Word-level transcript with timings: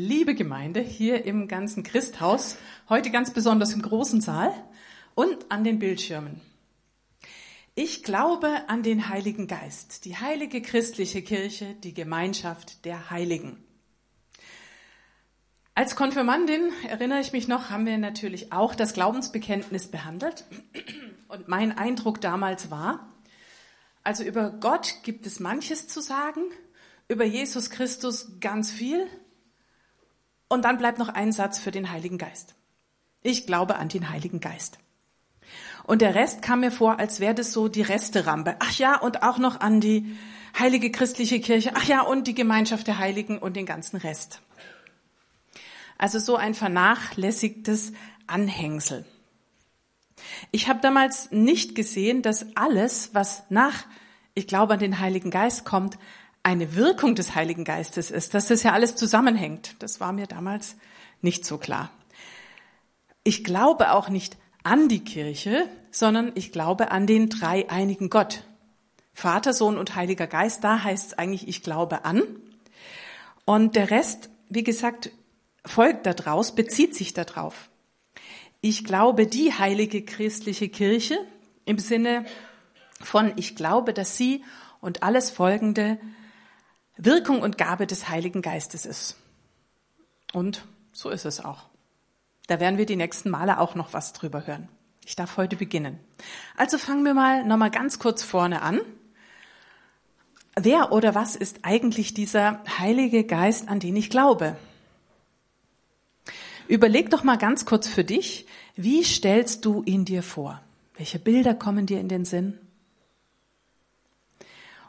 Liebe 0.00 0.36
Gemeinde 0.36 0.80
hier 0.80 1.24
im 1.24 1.48
ganzen 1.48 1.82
Christhaus, 1.82 2.56
heute 2.88 3.10
ganz 3.10 3.32
besonders 3.32 3.72
im 3.72 3.82
großen 3.82 4.20
Saal 4.20 4.54
und 5.16 5.50
an 5.50 5.64
den 5.64 5.80
Bildschirmen. 5.80 6.40
Ich 7.74 8.04
glaube 8.04 8.48
an 8.68 8.84
den 8.84 9.08
Heiligen 9.08 9.48
Geist, 9.48 10.04
die 10.04 10.16
heilige 10.16 10.62
christliche 10.62 11.20
Kirche, 11.20 11.74
die 11.82 11.94
Gemeinschaft 11.94 12.84
der 12.84 13.10
Heiligen. 13.10 13.56
Als 15.74 15.96
Konfirmandin, 15.96 16.70
erinnere 16.88 17.18
ich 17.18 17.32
mich 17.32 17.48
noch, 17.48 17.70
haben 17.70 17.84
wir 17.84 17.98
natürlich 17.98 18.52
auch 18.52 18.76
das 18.76 18.94
Glaubensbekenntnis 18.94 19.88
behandelt. 19.88 20.44
Und 21.26 21.48
mein 21.48 21.76
Eindruck 21.76 22.20
damals 22.20 22.70
war, 22.70 23.12
also 24.04 24.22
über 24.22 24.50
Gott 24.50 25.02
gibt 25.02 25.26
es 25.26 25.40
manches 25.40 25.88
zu 25.88 26.00
sagen, 26.00 26.42
über 27.08 27.24
Jesus 27.24 27.70
Christus 27.70 28.38
ganz 28.38 28.70
viel, 28.70 29.08
und 30.48 30.64
dann 30.64 30.78
bleibt 30.78 30.98
noch 30.98 31.08
ein 31.08 31.32
Satz 31.32 31.58
für 31.58 31.70
den 31.70 31.90
Heiligen 31.90 32.18
Geist. 32.18 32.54
Ich 33.22 33.46
glaube 33.46 33.76
an 33.76 33.88
den 33.88 34.10
Heiligen 34.10 34.40
Geist. 34.40 34.78
Und 35.84 36.02
der 36.02 36.14
Rest 36.14 36.42
kam 36.42 36.60
mir 36.60 36.70
vor, 36.70 36.98
als 36.98 37.20
wäre 37.20 37.34
das 37.34 37.52
so 37.52 37.68
die 37.68 37.82
Resterampe. 37.82 38.56
Ach 38.58 38.72
ja, 38.72 38.98
und 38.98 39.22
auch 39.22 39.38
noch 39.38 39.60
an 39.60 39.80
die 39.80 40.16
heilige 40.58 40.90
christliche 40.90 41.40
Kirche. 41.40 41.72
Ach 41.74 41.84
ja, 41.84 42.02
und 42.02 42.26
die 42.26 42.34
Gemeinschaft 42.34 42.86
der 42.86 42.98
Heiligen 42.98 43.38
und 43.38 43.56
den 43.56 43.66
ganzen 43.66 43.96
Rest. 43.96 44.42
Also 45.96 46.18
so 46.18 46.36
ein 46.36 46.54
vernachlässigtes 46.54 47.92
Anhängsel. 48.26 49.04
Ich 50.50 50.68
habe 50.68 50.80
damals 50.80 51.30
nicht 51.30 51.74
gesehen, 51.74 52.22
dass 52.22 52.56
alles, 52.56 53.14
was 53.14 53.44
nach 53.48 53.86
ich 54.38 54.46
glaube 54.46 54.74
an 54.74 54.80
den 54.80 55.00
Heiligen 55.00 55.30
Geist 55.30 55.64
kommt, 55.64 55.98
eine 56.42 56.74
Wirkung 56.74 57.14
des 57.14 57.34
Heiligen 57.34 57.64
Geistes 57.64 58.10
ist, 58.10 58.34
dass 58.34 58.48
das 58.48 58.62
ja 58.62 58.72
alles 58.72 58.96
zusammenhängt. 58.96 59.76
Das 59.80 60.00
war 60.00 60.12
mir 60.12 60.26
damals 60.26 60.76
nicht 61.20 61.44
so 61.44 61.58
klar. 61.58 61.90
Ich 63.24 63.44
glaube 63.44 63.92
auch 63.92 64.08
nicht 64.08 64.36
an 64.62 64.88
die 64.88 65.04
Kirche, 65.04 65.68
sondern 65.90 66.32
ich 66.34 66.52
glaube 66.52 66.90
an 66.90 67.06
den 67.06 67.28
dreieinigen 67.28 68.10
Gott. 68.10 68.44
Vater, 69.12 69.52
Sohn 69.52 69.76
und 69.76 69.96
Heiliger 69.96 70.26
Geist, 70.26 70.62
da 70.62 70.82
heißt 70.82 71.08
es 71.08 71.18
eigentlich, 71.18 71.48
ich 71.48 71.62
glaube 71.62 72.04
an. 72.04 72.22
Und 73.44 73.76
der 73.76 73.90
Rest, 73.90 74.30
wie 74.48 74.62
gesagt, 74.62 75.10
folgt 75.64 76.06
daraus, 76.06 76.54
bezieht 76.54 76.94
sich 76.94 77.14
darauf. 77.14 77.68
Ich 78.60 78.84
glaube 78.84 79.26
die 79.26 79.52
heilige 79.52 80.02
christliche 80.02 80.68
Kirche 80.68 81.18
im 81.64 81.78
Sinne 81.78 82.24
von, 83.00 83.32
ich 83.36 83.56
glaube, 83.56 83.92
dass 83.92 84.16
sie 84.16 84.44
und 84.80 85.02
alles 85.02 85.30
Folgende 85.30 85.98
Wirkung 86.98 87.40
und 87.40 87.56
Gabe 87.56 87.86
des 87.86 88.08
Heiligen 88.08 88.42
Geistes 88.42 88.84
ist. 88.84 89.16
Und 90.32 90.66
so 90.92 91.10
ist 91.10 91.24
es 91.24 91.42
auch. 91.42 91.66
Da 92.48 92.60
werden 92.60 92.76
wir 92.76 92.86
die 92.86 92.96
nächsten 92.96 93.30
Male 93.30 93.60
auch 93.60 93.74
noch 93.74 93.92
was 93.92 94.12
drüber 94.12 94.46
hören. 94.46 94.68
Ich 95.06 95.16
darf 95.16 95.36
heute 95.36 95.56
beginnen. 95.56 95.98
Also 96.56 96.76
fangen 96.76 97.04
wir 97.04 97.14
mal 97.14 97.44
nochmal 97.44 97.70
ganz 97.70 97.98
kurz 97.98 98.22
vorne 98.22 98.62
an. 98.62 98.80
Wer 100.56 100.92
oder 100.92 101.14
was 101.14 101.36
ist 101.36 101.60
eigentlich 101.62 102.14
dieser 102.14 102.60
Heilige 102.78 103.24
Geist, 103.24 103.68
an 103.68 103.80
den 103.80 103.96
ich 103.96 104.10
glaube? 104.10 104.56
Überleg 106.66 107.10
doch 107.10 107.22
mal 107.22 107.38
ganz 107.38 107.64
kurz 107.64 107.88
für 107.88 108.04
dich, 108.04 108.46
wie 108.76 109.04
stellst 109.04 109.64
du 109.64 109.82
ihn 109.84 110.04
dir 110.04 110.22
vor? 110.22 110.60
Welche 110.96 111.18
Bilder 111.18 111.54
kommen 111.54 111.86
dir 111.86 112.00
in 112.00 112.08
den 112.08 112.24
Sinn? 112.24 112.58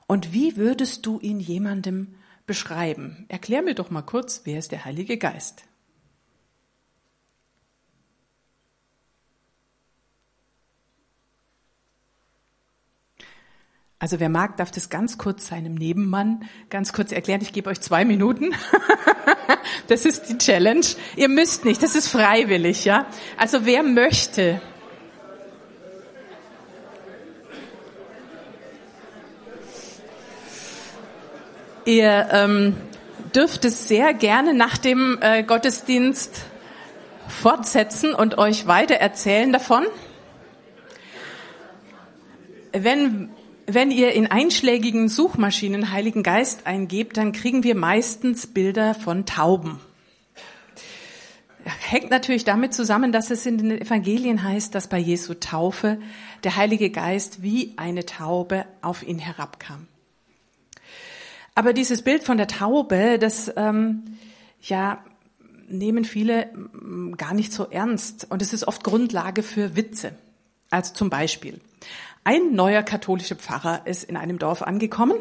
Und 0.10 0.34
wie 0.34 0.58
würdest 0.58 1.06
du 1.06 1.20
ihn 1.20 1.40
jemandem 1.40 2.16
beschreiben? 2.48 3.26
Erklär 3.28 3.62
mir 3.62 3.76
doch 3.76 3.92
mal 3.92 4.02
kurz, 4.02 4.42
wer 4.44 4.58
ist 4.58 4.72
der 4.72 4.84
Heilige 4.84 5.20
Geist? 5.20 5.66
Also 14.00 14.20
wer 14.20 14.30
mag, 14.30 14.58
darf 14.58 14.72
das 14.72 14.90
ganz 14.90 15.20
kurz 15.20 15.46
seinem 15.46 15.76
Nebenmann 15.76 16.50
ganz 16.72 16.92
kurz 16.92 17.12
erklären. 17.12 17.42
Ich 17.44 17.54
gebe 17.54 17.70
euch 17.70 17.80
zwei 17.80 18.04
Minuten. 18.04 18.56
das 19.88 20.06
ist 20.06 20.28
die 20.28 20.40
Challenge. 20.40 20.88
Ihr 21.18 21.30
müsst 21.30 21.66
nicht, 21.66 21.84
das 21.84 21.94
ist 21.94 22.08
freiwillig, 22.08 22.84
ja. 22.84 23.06
Also 23.38 23.64
wer 23.68 23.84
möchte, 23.84 24.60
Ihr 31.86 32.28
ähm, 32.32 32.76
dürft 33.36 33.66
es 33.66 33.88
sehr 33.88 34.14
gerne 34.14 34.54
nach 34.54 34.78
dem 34.78 35.18
äh, 35.22 35.44
Gottesdienst 35.44 36.42
fortsetzen 37.28 38.14
und 38.14 38.38
euch 38.38 38.68
weiter 38.68 38.96
erzählen 38.96 39.52
davon. 39.52 39.86
Wenn, 42.72 43.30
wenn 43.66 43.92
ihr 43.92 44.14
in 44.14 44.28
einschlägigen 44.28 45.10
Suchmaschinen 45.10 45.92
Heiligen 45.92 46.24
Geist 46.24 46.68
eingebt, 46.68 47.18
dann 47.18 47.32
kriegen 47.32 47.64
wir 47.64 47.76
meistens 47.76 48.48
Bilder 48.48 48.94
von 48.94 49.26
Tauben. 49.26 49.80
Hängt 51.64 52.10
natürlich 52.10 52.46
damit 52.46 52.74
zusammen, 52.74 53.12
dass 53.12 53.32
es 53.32 53.46
in 53.46 53.58
den 53.58 53.82
Evangelien 53.82 54.44
heißt, 54.44 54.74
dass 54.74 54.88
bei 54.88 54.98
Jesu 54.98 55.36
Taufe 55.36 56.00
der 56.44 56.56
Heilige 56.56 56.90
Geist 56.90 57.44
wie 57.44 57.74
eine 57.78 58.06
Taube 58.06 58.66
auf 58.82 59.04
ihn 59.04 59.20
herabkam. 59.20 59.88
Aber 61.56 61.74
dieses 61.74 62.02
Bild 62.02 62.24
von 62.24 62.38
der 62.38 62.48
Taube, 62.48 63.18
das 63.20 63.52
ähm, 63.56 64.04
ja 64.62 65.04
nehmen 65.68 66.06
viele 66.06 66.48
mm, 66.48 67.14
gar 67.14 67.34
nicht 67.34 67.54
so 67.54 67.70
ernst 67.70 68.28
und 68.30 68.42
es 68.42 68.54
ist 68.54 68.68
oft 68.68 68.84
Grundlage 68.84 69.44
für 69.44 69.76
Witze. 69.76 70.14
Also 70.70 70.94
zum 70.94 71.10
Beispiel. 71.10 71.60
Ein 72.26 72.54
neuer 72.54 72.84
katholischer 72.84 73.38
Pfarrer 73.38 73.88
ist 73.88 74.04
in 74.04 74.18
einem 74.18 74.38
Dorf 74.40 74.62
angekommen 74.62 75.16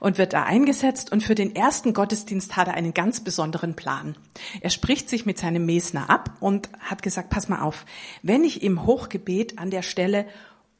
und 0.00 0.18
wird 0.18 0.32
da 0.32 0.44
eingesetzt 0.44 1.12
und 1.12 1.22
für 1.22 1.34
den 1.34 1.54
ersten 1.54 1.92
Gottesdienst 1.92 2.56
hat 2.56 2.66
er 2.66 2.74
einen 2.74 2.94
ganz 2.94 3.22
besonderen 3.22 3.76
Plan. 3.76 4.16
Er 4.60 4.70
spricht 4.70 5.10
sich 5.10 5.26
mit 5.26 5.38
seinem 5.38 5.66
Mesner 5.66 6.08
ab 6.08 6.30
und 6.40 6.70
hat 6.80 7.02
gesagt, 7.02 7.28
pass 7.30 7.48
mal 7.48 7.60
auf, 7.60 7.84
wenn 8.22 8.42
ich 8.42 8.62
im 8.62 8.86
Hochgebet 8.86 9.58
an 9.58 9.70
der 9.70 9.82
Stelle 9.82 10.26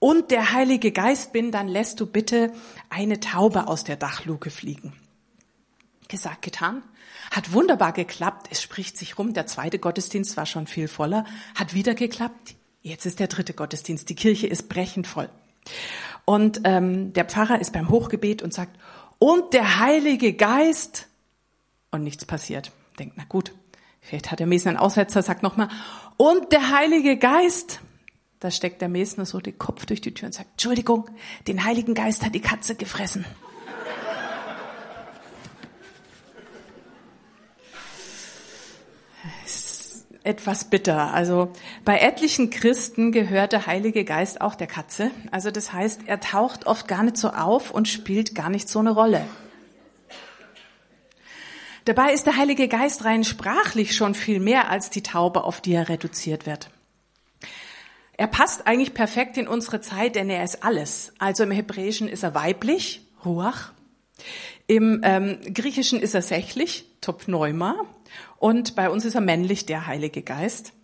und 0.01 0.31
der 0.31 0.53
Heilige 0.53 0.91
Geist 0.91 1.33
bin, 1.33 1.53
dann 1.53 1.69
lässt 1.69 2.01
du 2.01 2.07
bitte 2.07 2.53
eine 2.89 3.21
Taube 3.21 3.69
aus 3.69 3.85
der 3.85 3.97
Dachluke 3.97 4.51
fliegen. 4.51 4.95
Gesagt, 6.09 6.43
getan. 6.43 6.83
Hat 7.31 7.53
wunderbar 7.53 7.93
geklappt. 7.93 8.49
Es 8.51 8.61
spricht 8.63 8.97
sich 8.97 9.19
rum. 9.19 9.35
Der 9.35 9.47
zweite 9.47 9.79
Gottesdienst 9.79 10.37
war 10.37 10.47
schon 10.47 10.67
viel 10.67 10.89
voller. 10.89 11.25
Hat 11.55 11.75
wieder 11.75 11.95
geklappt. 11.95 12.57
Jetzt 12.83 13.05
ist 13.05 13.21
der 13.21 13.29
dritte 13.29 13.53
Gottesdienst. 13.53 14.09
Die 14.09 14.15
Kirche 14.15 14.47
ist 14.47 14.69
brechend 14.69 15.07
voll. 15.07 15.29
Und 16.25 16.63
ähm, 16.65 17.13
der 17.13 17.27
Pfarrer 17.27 17.61
ist 17.61 17.73
beim 17.73 17.91
Hochgebet 17.91 18.43
und 18.43 18.55
sagt, 18.55 18.77
und 19.19 19.53
der 19.53 19.81
Heilige 19.81 20.33
Geist. 20.33 21.09
Und 21.91 22.03
nichts 22.03 22.25
passiert. 22.25 22.73
Denkt, 22.99 23.17
na 23.19 23.25
gut, 23.29 23.53
vielleicht 24.01 24.31
hat 24.31 24.41
der 24.41 24.47
Mesner 24.47 24.71
einen 24.71 24.79
Aussetzer, 24.79 25.23
sagt 25.23 25.43
nochmal, 25.43 25.69
und 26.17 26.53
der 26.53 26.71
Heilige 26.71 27.19
Geist. 27.19 27.81
Da 28.41 28.51
steckt 28.51 28.81
der 28.81 28.89
Mesner 28.89 29.27
so 29.27 29.39
den 29.39 29.59
Kopf 29.59 29.85
durch 29.87 30.01
die 30.01 30.15
Tür 30.15 30.27
und 30.27 30.33
sagt, 30.33 30.51
Entschuldigung, 30.53 31.09
den 31.47 31.65
Heiligen 31.65 31.95
Geist 31.95 32.25
hat 32.25 32.35
die 32.35 32.41
Katze 32.41 32.75
gefressen. 32.75 33.25
etwas 40.23 40.65
bitter. 40.65 41.13
Also 41.13 41.51
bei 41.85 41.99
etlichen 41.99 42.51
Christen 42.51 43.11
gehört 43.11 43.53
der 43.53 43.67
Heilige 43.67 44.05
Geist 44.05 44.41
auch 44.41 44.55
der 44.55 44.67
Katze. 44.67 45.11
Also 45.31 45.51
das 45.51 45.73
heißt, 45.73 46.03
er 46.07 46.21
taucht 46.21 46.67
oft 46.67 46.87
gar 46.89 47.03
nicht 47.03 47.17
so 47.17 47.31
auf 47.31 47.71
und 47.71 47.89
spielt 47.89 48.35
gar 48.35 48.51
nicht 48.51 48.69
so 48.69 48.79
eine 48.79 48.91
Rolle. 48.91 49.25
Dabei 51.87 52.13
ist 52.13 52.27
der 52.27 52.37
Heilige 52.37 52.69
Geist 52.69 53.05
rein 53.05 53.25
sprachlich 53.25 53.97
schon 53.97 54.15
viel 54.15 54.39
mehr 54.39 54.71
als 54.71 54.91
die 54.91 55.03
Taube, 55.03 55.45
auf 55.45 55.61
die 55.61 55.73
er 55.73 55.89
reduziert 55.89 56.47
wird. 56.47 56.71
Er 58.21 58.27
passt 58.27 58.67
eigentlich 58.67 58.93
perfekt 58.93 59.39
in 59.39 59.49
unsere 59.49 59.81
Zeit, 59.81 60.15
denn 60.15 60.29
er 60.29 60.45
ist 60.45 60.63
alles. 60.63 61.15
Also 61.19 61.43
im 61.45 61.53
Hebräischen 61.53 62.07
ist 62.07 62.23
er 62.23 62.35
weiblich, 62.35 63.01
Ruach. 63.25 63.73
Im 64.67 65.01
ähm, 65.05 65.39
Griechischen 65.55 65.99
ist 66.01 66.13
er 66.13 66.21
sächlich, 66.21 66.85
Topneuma. 67.01 67.77
Und 68.37 68.77
bei 68.77 68.91
uns 68.91 69.07
ist 69.07 69.15
er 69.15 69.23
männlich, 69.23 69.65
der 69.65 69.87
Heilige 69.87 70.21
Geist. 70.21 70.75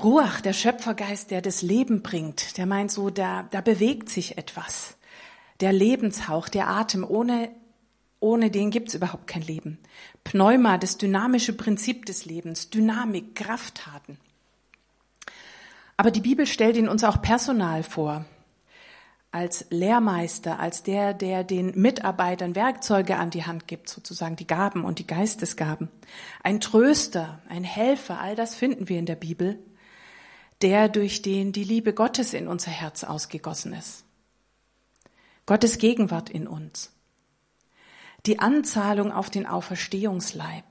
Ruach, 0.00 0.40
der 0.40 0.52
Schöpfergeist, 0.52 1.32
der 1.32 1.42
das 1.42 1.62
Leben 1.62 2.02
bringt, 2.02 2.56
der 2.56 2.66
meint 2.66 2.92
so, 2.92 3.10
da, 3.10 3.48
da 3.50 3.60
bewegt 3.60 4.08
sich 4.08 4.38
etwas. 4.38 4.98
Der 5.58 5.72
Lebenshauch, 5.72 6.48
der 6.48 6.68
Atem, 6.68 7.04
ohne, 7.04 7.50
ohne 8.20 8.52
den 8.52 8.70
gibt's 8.70 8.94
überhaupt 8.94 9.26
kein 9.26 9.42
Leben. 9.42 9.78
Pneuma, 10.22 10.78
das 10.78 10.96
dynamische 10.96 11.54
Prinzip 11.54 12.06
des 12.06 12.24
Lebens, 12.24 12.70
Dynamik, 12.70 13.34
Krafttaten. 13.34 14.16
Aber 16.00 16.10
die 16.10 16.22
Bibel 16.22 16.46
stellt 16.46 16.78
ihn 16.78 16.88
uns 16.88 17.04
auch 17.04 17.20
personal 17.20 17.82
vor. 17.82 18.24
als 19.32 19.66
Lehrmeister, 19.68 20.58
als 20.58 20.82
der, 20.82 21.12
der 21.12 21.44
den 21.44 21.78
Mitarbeitern 21.78 22.54
Werkzeuge 22.54 23.18
an 23.18 23.28
die 23.28 23.44
Hand 23.44 23.68
gibt, 23.68 23.90
sozusagen 23.90 24.34
die 24.34 24.46
Gaben 24.46 24.82
und 24.82 24.98
die 24.98 25.06
Geistesgaben. 25.06 25.90
Ein 26.42 26.58
Tröster, 26.60 27.42
ein 27.50 27.62
Helfer, 27.62 28.18
all 28.18 28.34
das 28.34 28.54
finden 28.54 28.88
wir 28.88 28.98
in 28.98 29.04
der 29.04 29.14
Bibel, 29.14 29.58
der 30.62 30.88
durch 30.88 31.20
den 31.20 31.52
die 31.52 31.64
Liebe 31.64 31.92
Gottes 31.92 32.32
in 32.32 32.48
unser 32.48 32.70
Herz 32.70 33.04
ausgegossen 33.04 33.74
ist. 33.74 34.04
Gottes 35.44 35.76
Gegenwart 35.76 36.30
in 36.30 36.48
uns. 36.48 36.92
Die 38.24 38.38
Anzahlung 38.38 39.12
auf 39.12 39.28
den 39.28 39.46
Auferstehungsleib. 39.46 40.64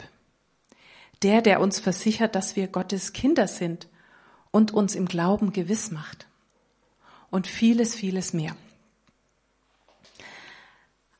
Der, 1.22 1.44
der 1.44 1.62
uns 1.62 1.80
versichert, 1.80 2.34
dass 2.34 2.56
wir 2.56 2.68
Gottes 2.68 3.14
Kinder 3.14 3.48
sind 3.48 3.88
und 4.52 4.74
uns 4.74 4.96
im 4.96 5.08
Glauben 5.08 5.54
gewiss 5.54 5.92
macht 5.92 6.28
und 7.30 7.48
vieles, 7.48 7.96
vieles 7.96 8.34
mehr. 8.34 8.56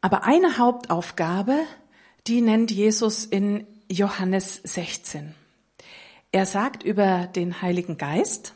Aber 0.02 0.24
eine 0.24 0.58
Hauptaufgabe, 0.58 1.58
die 2.28 2.42
nennt 2.42 2.72
Jesus 2.72 3.26
in 3.26 3.68
Johannes 3.90 4.62
16. 4.64 5.36
Er 6.32 6.46
sagt 6.46 6.84
über 6.84 7.28
den 7.28 7.62
Heiligen 7.62 7.98
Geist, 7.98 8.54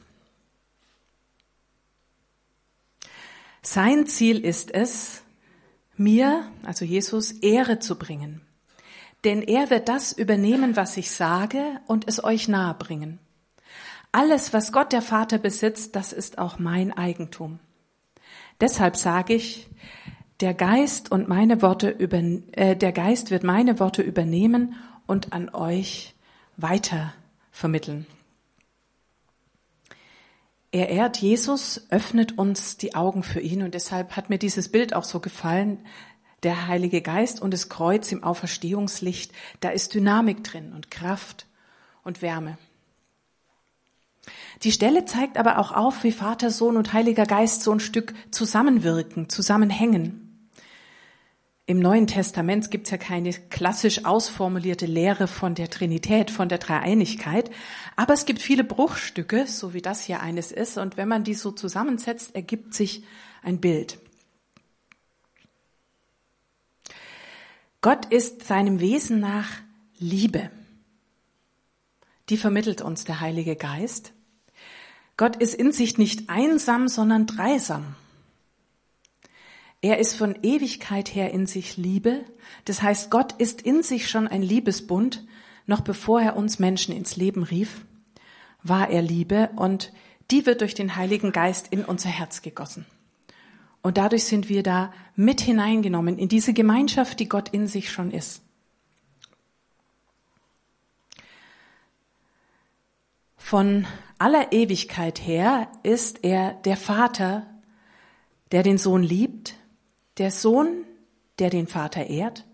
sein 3.61 4.05
Ziel 4.07 4.43
ist 4.43 4.71
es, 4.71 5.23
mir, 5.95 6.51
also 6.63 6.85
Jesus, 6.85 7.31
Ehre 7.31 7.79
zu 7.79 7.97
bringen. 7.97 8.41
Denn 9.23 9.41
er 9.41 9.69
wird 9.69 9.87
das 9.87 10.11
übernehmen, 10.11 10.75
was 10.75 10.97
ich 10.97 11.11
sage, 11.11 11.79
und 11.87 12.07
es 12.07 12.23
euch 12.23 12.47
nahebringen. 12.47 13.19
Alles, 14.15 14.53
was 14.53 14.71
Gott 14.71 14.93
der 14.93 15.01
Vater 15.01 15.39
besitzt, 15.39 15.95
das 15.95 16.13
ist 16.13 16.37
auch 16.37 16.59
mein 16.59 16.93
Eigentum. 16.93 17.59
Deshalb 18.61 18.95
sage 18.95 19.33
ich, 19.33 19.67
der 20.39 20.53
Geist 20.53 21.11
und 21.11 21.27
meine 21.27 21.63
Worte 21.63 21.89
über, 21.89 22.19
äh, 22.51 22.75
der 22.75 22.91
Geist 22.91 23.31
wird 23.31 23.43
meine 23.43 23.79
Worte 23.79 24.03
übernehmen 24.03 24.75
und 25.07 25.33
an 25.33 25.49
euch 25.49 26.13
weiter 26.57 27.15
vermitteln. 27.49 28.05
Er 30.71 30.89
ehrt 30.89 31.17
Jesus, 31.17 31.87
öffnet 31.89 32.37
uns 32.37 32.77
die 32.77 32.93
Augen 32.93 33.23
für 33.23 33.39
ihn 33.39 33.63
und 33.63 33.73
deshalb 33.73 34.15
hat 34.15 34.29
mir 34.29 34.37
dieses 34.37 34.69
Bild 34.69 34.93
auch 34.93 35.05
so 35.05 35.21
gefallen. 35.21 35.79
Der 36.43 36.67
Heilige 36.67 37.01
Geist 37.01 37.41
und 37.41 37.51
das 37.51 37.67
Kreuz 37.67 38.11
im 38.11 38.23
Auferstehungslicht, 38.23 39.31
da 39.59 39.69
ist 39.69 39.95
Dynamik 39.95 40.43
drin 40.43 40.71
und 40.71 40.91
Kraft 40.91 41.47
und 42.03 42.21
Wärme. 42.21 42.59
Die 44.63 44.71
Stelle 44.71 45.05
zeigt 45.05 45.37
aber 45.37 45.59
auch 45.59 45.71
auf, 45.71 46.03
wie 46.03 46.11
Vater, 46.11 46.49
Sohn 46.49 46.77
und 46.77 46.93
Heiliger 46.93 47.25
Geist 47.25 47.63
so 47.63 47.71
ein 47.71 47.79
Stück 47.79 48.13
zusammenwirken, 48.31 49.29
zusammenhängen. 49.29 50.49
Im 51.65 51.79
Neuen 51.79 52.07
Testament 52.07 52.71
gibt 52.71 52.87
es 52.87 52.91
ja 52.91 52.97
keine 52.97 53.31
klassisch 53.31 54.03
ausformulierte 54.03 54.85
Lehre 54.85 55.27
von 55.27 55.55
der 55.55 55.69
Trinität, 55.69 56.29
von 56.29 56.49
der 56.49 56.57
Dreieinigkeit, 56.57 57.49
aber 57.95 58.13
es 58.13 58.25
gibt 58.25 58.41
viele 58.41 58.65
Bruchstücke, 58.65 59.47
so 59.47 59.73
wie 59.73 59.81
das 59.81 60.03
hier 60.03 60.19
eines 60.19 60.51
ist, 60.51 60.77
und 60.77 60.97
wenn 60.97 61.07
man 61.07 61.23
die 61.23 61.35
so 61.35 61.51
zusammensetzt, 61.51 62.35
ergibt 62.35 62.73
sich 62.73 63.03
ein 63.43 63.61
Bild. 63.61 63.97
Gott 67.79 68.05
ist 68.05 68.45
seinem 68.45 68.81
Wesen 68.81 69.21
nach 69.21 69.49
Liebe. 69.97 70.49
Die 72.29 72.37
vermittelt 72.37 72.81
uns 72.81 73.03
der 73.03 73.19
Heilige 73.19 73.55
Geist. 73.55 74.13
Gott 75.17 75.35
ist 75.35 75.53
in 75.53 75.71
sich 75.71 75.97
nicht 75.97 76.29
einsam, 76.29 76.87
sondern 76.87 77.27
dreisam. 77.27 77.95
Er 79.81 79.99
ist 79.99 80.15
von 80.15 80.37
Ewigkeit 80.41 81.13
her 81.13 81.31
in 81.31 81.45
sich 81.45 81.75
Liebe. 81.75 82.23
Das 82.65 82.81
heißt, 82.81 83.11
Gott 83.11 83.33
ist 83.33 83.61
in 83.61 83.83
sich 83.83 84.09
schon 84.09 84.27
ein 84.27 84.41
Liebesbund. 84.41 85.25
Noch 85.65 85.81
bevor 85.81 86.21
er 86.21 86.35
uns 86.35 86.59
Menschen 86.59 86.95
ins 86.95 87.15
Leben 87.15 87.43
rief, 87.43 87.85
war 88.63 88.89
er 88.89 89.01
Liebe 89.01 89.49
und 89.55 89.91
die 90.31 90.45
wird 90.45 90.61
durch 90.61 90.73
den 90.73 90.95
Heiligen 90.95 91.31
Geist 91.31 91.67
in 91.69 91.83
unser 91.85 92.09
Herz 92.09 92.41
gegossen. 92.41 92.85
Und 93.81 93.97
dadurch 93.97 94.23
sind 94.23 94.47
wir 94.47 94.63
da 94.63 94.93
mit 95.15 95.41
hineingenommen 95.41 96.17
in 96.17 96.29
diese 96.29 96.53
Gemeinschaft, 96.53 97.19
die 97.19 97.27
Gott 97.27 97.49
in 97.49 97.67
sich 97.67 97.91
schon 97.91 98.11
ist. 98.11 98.42
Von 103.53 103.85
aller 104.17 104.51
Ewigkeit 104.51 105.19
her 105.19 105.67
ist 105.83 106.23
er 106.23 106.55
der 106.65 106.75
Vater, 106.75 107.45
der 108.51 108.63
den 108.63 108.79
Sohn 108.79 109.03
liebt, 109.03 109.53
der 110.17 110.31
Sohn, 110.31 110.85
der 111.37 111.51
den 111.51 111.67
Vater 111.67 112.07
ehrt 112.07 112.47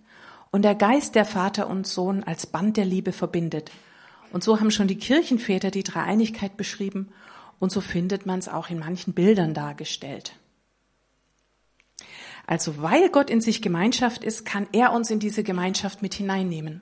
und 0.51 0.63
der 0.63 0.75
Geist, 0.75 1.15
der 1.15 1.23
Vater 1.23 1.69
und 1.69 1.87
Sohn 1.87 2.25
als 2.25 2.47
Band 2.47 2.75
der 2.75 2.83
Liebe 2.83 3.13
verbindet. 3.13 3.71
Und 4.33 4.43
so 4.43 4.59
haben 4.59 4.71
schon 4.71 4.89
die 4.89 4.97
Kirchenväter 4.97 5.71
die 5.71 5.83
Dreieinigkeit 5.83 6.57
beschrieben 6.57 7.13
und 7.59 7.71
so 7.71 7.79
findet 7.79 8.25
man 8.25 8.39
es 8.39 8.49
auch 8.49 8.69
in 8.69 8.79
manchen 8.79 9.13
Bildern 9.13 9.53
dargestellt. 9.53 10.33
Also 12.45 12.81
weil 12.81 13.07
Gott 13.07 13.29
in 13.29 13.39
sich 13.39 13.61
Gemeinschaft 13.61 14.25
ist, 14.25 14.43
kann 14.43 14.67
er 14.73 14.91
uns 14.91 15.09
in 15.09 15.21
diese 15.21 15.43
Gemeinschaft 15.43 16.01
mit 16.01 16.13
hineinnehmen. 16.13 16.81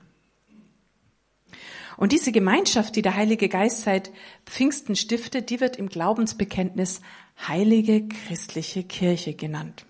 Und 1.98 2.12
diese 2.12 2.30
Gemeinschaft, 2.30 2.94
die 2.94 3.02
der 3.02 3.16
Heilige 3.16 3.48
Geist 3.48 3.82
seit 3.82 4.12
Pfingsten 4.46 4.94
stiftet, 4.94 5.50
die 5.50 5.60
wird 5.60 5.76
im 5.76 5.88
Glaubensbekenntnis 5.88 7.00
Heilige 7.48 8.06
Christliche 8.06 8.84
Kirche 8.84 9.34
genannt. 9.34 9.84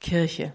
Kirche. 0.00 0.52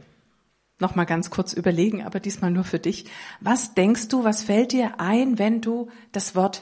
Nochmal 0.77 1.05
ganz 1.05 1.29
kurz 1.29 1.53
überlegen, 1.53 2.03
aber 2.03 2.19
diesmal 2.19 2.51
nur 2.51 2.65
für 2.65 2.79
dich. 2.79 3.05
Was 3.39 3.73
denkst 3.75 4.09
du, 4.09 4.25
was 4.25 4.43
fällt 4.43 4.73
dir 4.73 4.99
ein, 4.99 5.39
wenn 5.39 5.61
du 5.61 5.89
das 6.11 6.35
Wort 6.35 6.61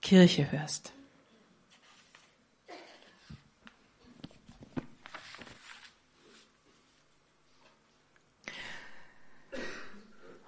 Kirche 0.00 0.50
hörst? 0.50 0.94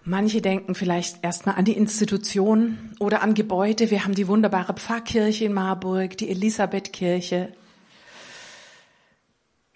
Manche 0.05 0.43
denken 0.43 0.75
vielleicht 0.75 1.23
erstmal 1.23 1.55
an 1.55 1.65
die 1.65 1.77
Institution 1.77 2.91
oder 2.99 3.23
an 3.23 3.35
Gebäude. 3.35 3.91
Wir 3.93 4.05
haben 4.05 4.17
die 4.17 4.27
wunderbare 4.27 4.75
Pfarrkirche 4.75 5.45
in 5.45 5.53
Marburg, 5.53 6.17
die 6.17 6.29
Elisabethkirche. 6.29 7.53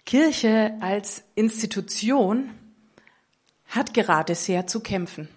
Kirche 0.05 0.73
als 0.81 1.23
Institution 1.35 2.49
hat 3.67 3.93
gerade 3.93 4.35
sehr 4.35 4.67
zu 4.67 4.81
kämpfen. 4.81 5.29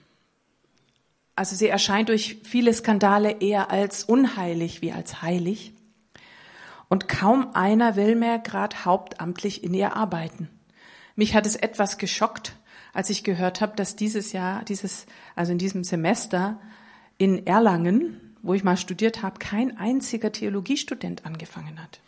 Also 1.36 1.54
sie 1.54 1.68
erscheint 1.68 2.08
durch 2.08 2.38
viele 2.42 2.74
Skandale 2.74 3.40
eher 3.40 3.70
als 3.70 4.02
unheilig 4.02 4.82
wie 4.82 4.92
als 4.92 5.22
heilig. 5.22 5.72
Und 6.88 7.08
kaum 7.08 7.54
einer 7.54 7.94
will 7.94 8.16
mehr 8.16 8.40
gerade 8.40 8.84
hauptamtlich 8.84 9.62
in 9.62 9.72
ihr 9.72 9.94
arbeiten. 9.94 10.48
Mich 11.14 11.36
hat 11.36 11.46
es 11.46 11.54
etwas 11.54 11.96
geschockt, 11.98 12.56
als 12.92 13.10
ich 13.10 13.24
gehört 13.24 13.60
habe, 13.60 13.76
dass 13.76 13.96
dieses 13.96 14.32
Jahr, 14.32 14.64
dieses, 14.64 15.06
also 15.36 15.52
in 15.52 15.58
diesem 15.58 15.84
Semester 15.84 16.60
in 17.18 17.46
Erlangen, 17.46 18.36
wo 18.42 18.54
ich 18.54 18.64
mal 18.64 18.76
studiert 18.76 19.22
habe, 19.22 19.38
kein 19.38 19.76
einziger 19.76 20.32
Theologiestudent 20.32 21.24
angefangen 21.24 21.80
hat. 21.80 22.00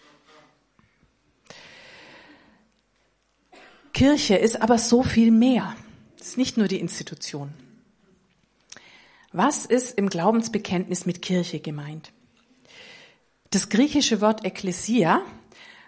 Kirche 3.93 4.37
ist 4.37 4.61
aber 4.63 4.79
so 4.79 5.03
viel 5.03 5.31
mehr. 5.31 5.77
Es 6.19 6.29
ist 6.29 6.39
nicht 6.39 6.57
nur 6.57 6.67
die 6.67 6.81
Institution. 6.81 7.53
Was 9.33 9.67
ist 9.67 9.99
im 9.99 10.09
Glaubensbekenntnis 10.09 11.05
mit 11.05 11.21
Kirche 11.23 11.61
gemeint? 11.61 12.13
Das 13.51 13.69
griechische 13.69 14.21
Wort 14.23 14.45
Ekklesia 14.45 15.21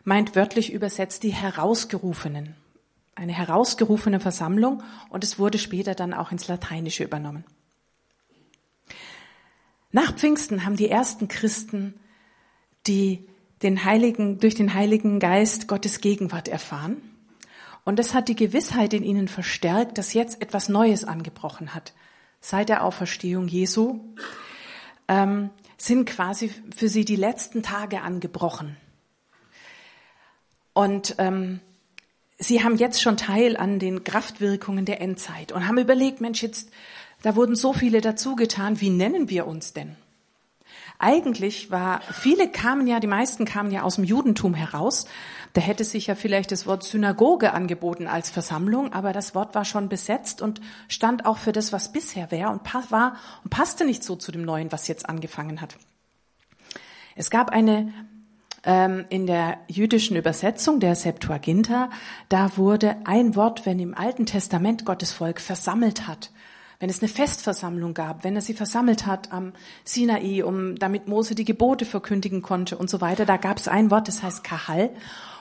meint 0.02 0.36
wörtlich 0.36 0.72
übersetzt 0.72 1.22
die 1.22 1.32
Herausgerufenen 1.32 2.56
eine 3.14 3.33
herausgerufene 3.33 4.21
Versammlung 4.21 4.83
und 5.09 5.25
es 5.25 5.38
wurde 5.38 5.59
später 5.59 5.94
dann 5.94 6.14
auch 6.14 6.33
ins 6.33 6.49
Lateinische 6.49 7.04
übernommen. 7.04 7.44
Nach 9.92 10.14
Pfingsten 10.14 10.64
haben 10.64 10.76
die 10.76 10.88
ersten 10.88 11.28
Christen 11.28 11.94
die 12.87 13.26
den 13.62 13.85
Heiligen, 13.85 14.38
durch 14.38 14.54
den 14.54 14.75
Heiligen 14.75 15.21
Geist 15.21 15.68
Gottes 15.68 16.00
Gegenwart 16.00 16.49
erfahren. 16.49 17.00
Und 17.85 17.99
das 17.99 18.14
hat 18.14 18.28
die 18.28 18.37
Gewissheit 18.37 18.92
in 18.92 19.04
ihnen 19.04 19.28
verstärkt, 19.28 19.99
dass 19.99 20.14
jetzt 20.14 20.42
etwas 20.42 20.68
Neues 20.68 21.04
angebrochen 21.04 21.75
hat. 21.75 21.94
Seit 22.40 22.68
der 22.68 22.85
Auferstehung 22.85 23.49
Jesu 23.49 24.00
ähm, 25.09 25.50
sind 25.78 26.06
quasi 26.06 26.50
für 26.75 26.88
sie 26.88 27.04
die 27.04 27.16
letzten 27.16 27.62
Tage 27.62 28.02
angebrochen. 28.02 28.76
Und 30.73 31.14
ähm, 31.18 31.61
sie 32.46 32.62
haben 32.62 32.76
jetzt 32.76 33.02
schon 33.02 33.16
Teil 33.16 33.56
an 33.56 33.78
den 33.78 34.04
Kraftwirkungen 34.04 34.84
der 34.84 35.00
Endzeit 35.00 35.52
und 35.52 35.66
haben 35.66 35.78
überlegt, 35.78 36.20
Mensch, 36.20 36.42
jetzt, 36.42 36.70
da 37.22 37.36
wurden 37.36 37.56
so 37.56 37.72
viele 37.72 38.00
dazugetan, 38.00 38.80
wie 38.80 38.90
nennen 38.90 39.28
wir 39.30 39.46
uns 39.46 39.72
denn? 39.72 39.96
eigentlich 40.98 41.70
war, 41.70 42.00
viele 42.00 42.48
kamen 42.48 42.86
ja, 42.86 43.00
die 43.00 43.06
meisten 43.06 43.44
kamen 43.44 43.70
ja 43.70 43.82
aus 43.82 43.96
dem 43.96 44.04
Judentum 44.04 44.54
heraus. 44.54 45.06
Da 45.52 45.60
hätte 45.60 45.84
sich 45.84 46.06
ja 46.06 46.14
vielleicht 46.14 46.52
das 46.52 46.66
Wort 46.66 46.82
Synagoge 46.82 47.52
angeboten 47.52 48.06
als 48.06 48.30
Versammlung, 48.30 48.92
aber 48.92 49.12
das 49.12 49.34
Wort 49.34 49.54
war 49.54 49.64
schon 49.64 49.88
besetzt 49.88 50.40
und 50.40 50.60
stand 50.88 51.26
auch 51.26 51.38
für 51.38 51.52
das, 51.52 51.72
was 51.72 51.92
bisher 51.92 52.30
wäre 52.30 52.50
und 52.50 52.62
war 52.90 53.16
und 53.42 53.50
passte 53.50 53.84
nicht 53.84 54.02
so 54.02 54.16
zu 54.16 54.32
dem 54.32 54.42
Neuen, 54.42 54.72
was 54.72 54.88
jetzt 54.88 55.08
angefangen 55.08 55.60
hat. 55.60 55.76
Es 57.16 57.30
gab 57.30 57.50
eine 57.50 57.92
ähm, 58.66 59.04
in 59.09 59.26
der 59.26 59.59
jüdischen 59.68 60.16
Übersetzung 60.16 60.80
der 60.80 60.94
Septuaginta, 60.94 61.90
da 62.28 62.56
wurde 62.56 62.97
ein 63.04 63.37
Wort, 63.37 63.66
wenn 63.66 63.78
im 63.78 63.94
Alten 63.94 64.26
Testament 64.26 64.85
Gottes 64.85 65.12
Volk 65.12 65.40
versammelt 65.40 66.06
hat, 66.06 66.30
wenn 66.80 66.90
es 66.90 67.00
eine 67.00 67.09
Festversammlung 67.09 67.94
gab, 67.94 68.25
wenn 68.25 68.37
er 68.37 68.42
sie 68.42 68.54
versammelt 68.54 69.06
hat 69.06 69.33
am 69.33 69.52
Sinai, 69.85 70.42
um 70.44 70.76
damit 70.76 71.09
Mose 71.09 71.35
die 71.35 71.44
Gebote 71.44 71.85
verkündigen 71.85 72.42
konnte 72.42 72.76
und 72.76 72.90
so 72.90 73.00
weiter, 73.00 73.25
da 73.25 73.37
gab 73.37 73.59
es 73.59 73.68
ein 73.68 73.90
Wort, 73.90 74.09
das 74.09 74.23
heißt 74.23 74.44
Kahal, 74.44 74.90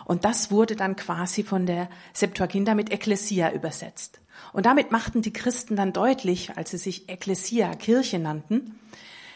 und 0.05 0.25
das 0.25 0.51
wurde 0.51 0.75
dann 0.75 0.95
quasi 0.95 1.43
von 1.43 1.65
der 1.65 1.89
Septuaginta 2.13 2.75
mit 2.75 2.91
Ekklesia 2.91 3.51
übersetzt. 3.51 4.19
Und 4.51 4.65
damit 4.65 4.91
machten 4.91 5.21
die 5.21 5.33
Christen 5.33 5.75
dann 5.75 5.93
deutlich, 5.93 6.57
als 6.57 6.71
sie 6.71 6.77
sich 6.77 7.09
Ekklesia, 7.09 7.73
Kirche 7.75 8.19
nannten, 8.19 8.79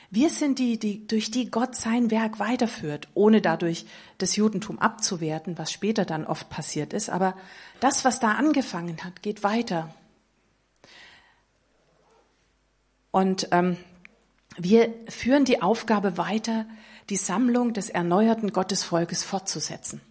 wir 0.10 0.30
sind 0.30 0.60
die, 0.60 0.80
die, 0.80 1.06
durch 1.06 1.32
die 1.32 1.52
Gott 1.52 1.76
sein 1.76 2.12
Werk 2.12 2.40
weiterführt, 2.40 3.10
ohne 3.14 3.42
dadurch 3.42 3.86
das 4.18 4.36
Judentum 4.36 4.80
abzuwerten, 4.80 5.58
was 5.58 5.72
später 5.72 6.06
dann 6.06 6.26
oft 6.26 6.50
passiert 6.50 6.94
ist. 6.94 7.10
Aber 7.10 7.36
das, 7.80 8.06
was 8.06 8.20
da 8.20 8.32
angefangen 8.32 9.04
hat, 9.04 9.22
geht 9.22 9.44
weiter. 9.44 9.94
Und 13.12 13.50
ähm, 13.52 13.78
wir 14.58 14.94
führen 15.10 15.44
die 15.44 15.62
Aufgabe 15.62 16.18
weiter, 16.18 16.66
die 17.10 17.18
Sammlung 17.18 17.74
des 17.74 17.90
erneuerten 17.90 18.52
Gottesvolkes 18.54 19.24
fortzusetzen. 19.24 20.02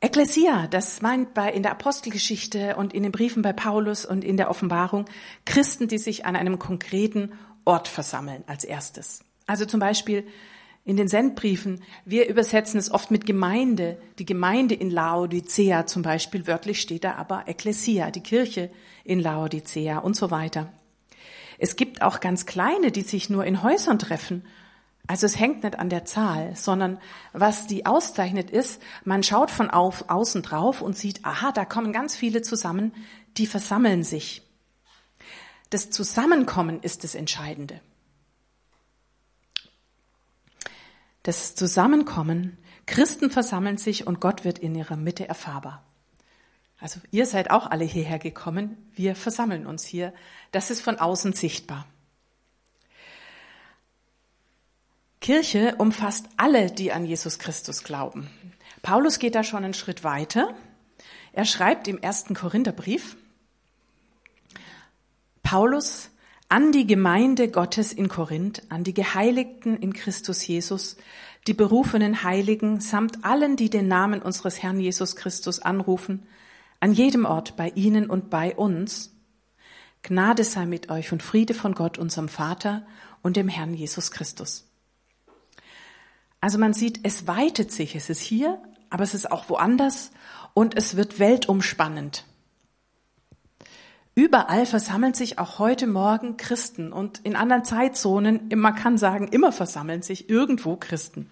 Ekklesia, 0.00 0.66
das 0.66 1.00
meint 1.00 1.32
bei, 1.32 1.50
in 1.50 1.62
der 1.62 1.72
Apostelgeschichte 1.72 2.76
und 2.76 2.92
in 2.92 3.02
den 3.02 3.12
Briefen 3.12 3.42
bei 3.42 3.54
Paulus 3.54 4.04
und 4.04 4.22
in 4.22 4.36
der 4.36 4.50
Offenbarung 4.50 5.06
Christen, 5.46 5.88
die 5.88 5.98
sich 5.98 6.26
an 6.26 6.36
einem 6.36 6.58
konkreten 6.58 7.32
Ort 7.64 7.88
versammeln 7.88 8.44
als 8.46 8.64
erstes. 8.64 9.24
Also 9.46 9.66
zum 9.66 9.80
Beispiel 9.80 10.26
in 10.84 10.96
den 10.96 11.08
Sendbriefen, 11.08 11.82
wir 12.04 12.28
übersetzen 12.28 12.78
es 12.78 12.90
oft 12.90 13.10
mit 13.10 13.24
Gemeinde. 13.24 13.98
Die 14.18 14.26
Gemeinde 14.26 14.74
in 14.74 14.90
Laodicea 14.90 15.86
zum 15.86 16.02
Beispiel, 16.02 16.46
wörtlich 16.46 16.80
steht 16.80 17.04
da 17.04 17.14
aber 17.14 17.48
Ekklesia, 17.48 18.10
die 18.10 18.22
Kirche 18.22 18.70
in 19.02 19.18
Laodicea 19.18 19.98
und 19.98 20.14
so 20.14 20.30
weiter. 20.30 20.72
Es 21.58 21.76
gibt 21.76 22.02
auch 22.02 22.20
ganz 22.20 22.46
kleine, 22.46 22.90
die 22.90 23.02
sich 23.02 23.30
nur 23.30 23.44
in 23.44 23.62
Häusern 23.62 23.98
treffen. 23.98 24.44
Also 25.06 25.26
es 25.26 25.38
hängt 25.38 25.64
nicht 25.64 25.78
an 25.78 25.90
der 25.90 26.04
Zahl, 26.04 26.56
sondern 26.56 26.98
was 27.32 27.66
die 27.66 27.86
auszeichnet 27.86 28.50
ist, 28.50 28.80
man 29.04 29.22
schaut 29.22 29.50
von 29.50 29.70
auf, 29.70 30.08
außen 30.08 30.42
drauf 30.42 30.80
und 30.80 30.96
sieht, 30.96 31.24
aha, 31.24 31.52
da 31.52 31.64
kommen 31.64 31.92
ganz 31.92 32.16
viele 32.16 32.42
zusammen, 32.42 32.92
die 33.36 33.46
versammeln 33.46 34.02
sich. 34.02 34.43
Das 35.74 35.90
Zusammenkommen 35.90 36.80
ist 36.84 37.02
das 37.02 37.16
Entscheidende. 37.16 37.80
Das 41.24 41.56
Zusammenkommen, 41.56 42.58
Christen 42.86 43.28
versammeln 43.28 43.76
sich 43.76 44.06
und 44.06 44.20
Gott 44.20 44.44
wird 44.44 44.60
in 44.60 44.76
ihrer 44.76 44.94
Mitte 44.94 45.28
erfahrbar. 45.28 45.84
Also 46.78 47.00
ihr 47.10 47.26
seid 47.26 47.50
auch 47.50 47.66
alle 47.66 47.84
hierher 47.84 48.20
gekommen, 48.20 48.88
wir 48.94 49.16
versammeln 49.16 49.66
uns 49.66 49.84
hier. 49.84 50.14
Das 50.52 50.70
ist 50.70 50.80
von 50.80 51.00
außen 51.00 51.32
sichtbar. 51.32 51.88
Kirche 55.20 55.74
umfasst 55.78 56.28
alle, 56.36 56.70
die 56.70 56.92
an 56.92 57.04
Jesus 57.04 57.40
Christus 57.40 57.82
glauben. 57.82 58.30
Paulus 58.82 59.18
geht 59.18 59.34
da 59.34 59.42
schon 59.42 59.64
einen 59.64 59.74
Schritt 59.74 60.04
weiter. 60.04 60.54
Er 61.32 61.44
schreibt 61.44 61.88
im 61.88 61.98
ersten 61.98 62.36
Korintherbrief, 62.36 63.16
Paulus 65.44 66.10
an 66.48 66.72
die 66.72 66.86
Gemeinde 66.86 67.48
Gottes 67.48 67.92
in 67.92 68.08
Korinth, 68.08 68.62
an 68.70 68.82
die 68.82 68.94
Geheiligten 68.94 69.76
in 69.76 69.92
Christus 69.92 70.44
Jesus, 70.44 70.96
die 71.46 71.54
berufenen 71.54 72.24
Heiligen 72.24 72.80
samt 72.80 73.24
allen, 73.24 73.56
die 73.56 73.70
den 73.70 73.86
Namen 73.86 74.22
unseres 74.22 74.62
Herrn 74.62 74.80
Jesus 74.80 75.14
Christus 75.14 75.60
anrufen, 75.60 76.26
an 76.80 76.92
jedem 76.92 77.26
Ort 77.26 77.56
bei 77.56 77.68
ihnen 77.76 78.10
und 78.10 78.30
bei 78.30 78.56
uns. 78.56 79.14
Gnade 80.02 80.44
sei 80.44 80.66
mit 80.66 80.90
euch 80.90 81.12
und 81.12 81.22
Friede 81.22 81.54
von 81.54 81.74
Gott, 81.74 81.98
unserem 81.98 82.28
Vater 82.28 82.86
und 83.22 83.36
dem 83.36 83.48
Herrn 83.48 83.74
Jesus 83.74 84.10
Christus. 84.10 84.68
Also 86.40 86.58
man 86.58 86.74
sieht, 86.74 87.00
es 87.04 87.26
weitet 87.26 87.70
sich. 87.70 87.94
Es 87.94 88.10
ist 88.10 88.20
hier, 88.20 88.62
aber 88.90 89.04
es 89.04 89.14
ist 89.14 89.30
auch 89.30 89.48
woanders 89.48 90.10
und 90.52 90.76
es 90.76 90.96
wird 90.96 91.18
weltumspannend. 91.18 92.26
Überall 94.14 94.64
versammeln 94.64 95.14
sich 95.14 95.38
auch 95.38 95.58
heute 95.58 95.88
Morgen 95.88 96.36
Christen 96.36 96.92
und 96.92 97.18
in 97.24 97.34
anderen 97.34 97.64
Zeitzonen, 97.64 98.48
man 98.54 98.76
kann 98.76 98.96
sagen, 98.96 99.28
immer 99.28 99.50
versammeln 99.50 100.02
sich 100.02 100.30
irgendwo 100.30 100.76
Christen. 100.76 101.28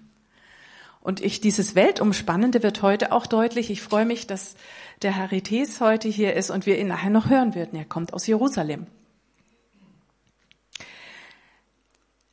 Und 1.00 1.20
ich, 1.20 1.40
dieses 1.40 1.74
Weltumspannende 1.74 2.62
wird 2.62 2.82
heute 2.82 3.12
auch 3.12 3.26
deutlich. 3.26 3.70
Ich 3.70 3.82
freue 3.82 4.04
mich, 4.04 4.26
dass 4.26 4.56
der 5.02 5.16
Harites 5.16 5.80
heute 5.80 6.08
hier 6.08 6.34
ist 6.34 6.50
und 6.50 6.66
wir 6.66 6.78
ihn 6.78 6.88
nachher 6.88 7.10
noch 7.10 7.28
hören 7.28 7.54
werden. 7.54 7.76
Er 7.76 7.84
kommt 7.84 8.12
aus 8.12 8.26
Jerusalem. 8.26 8.86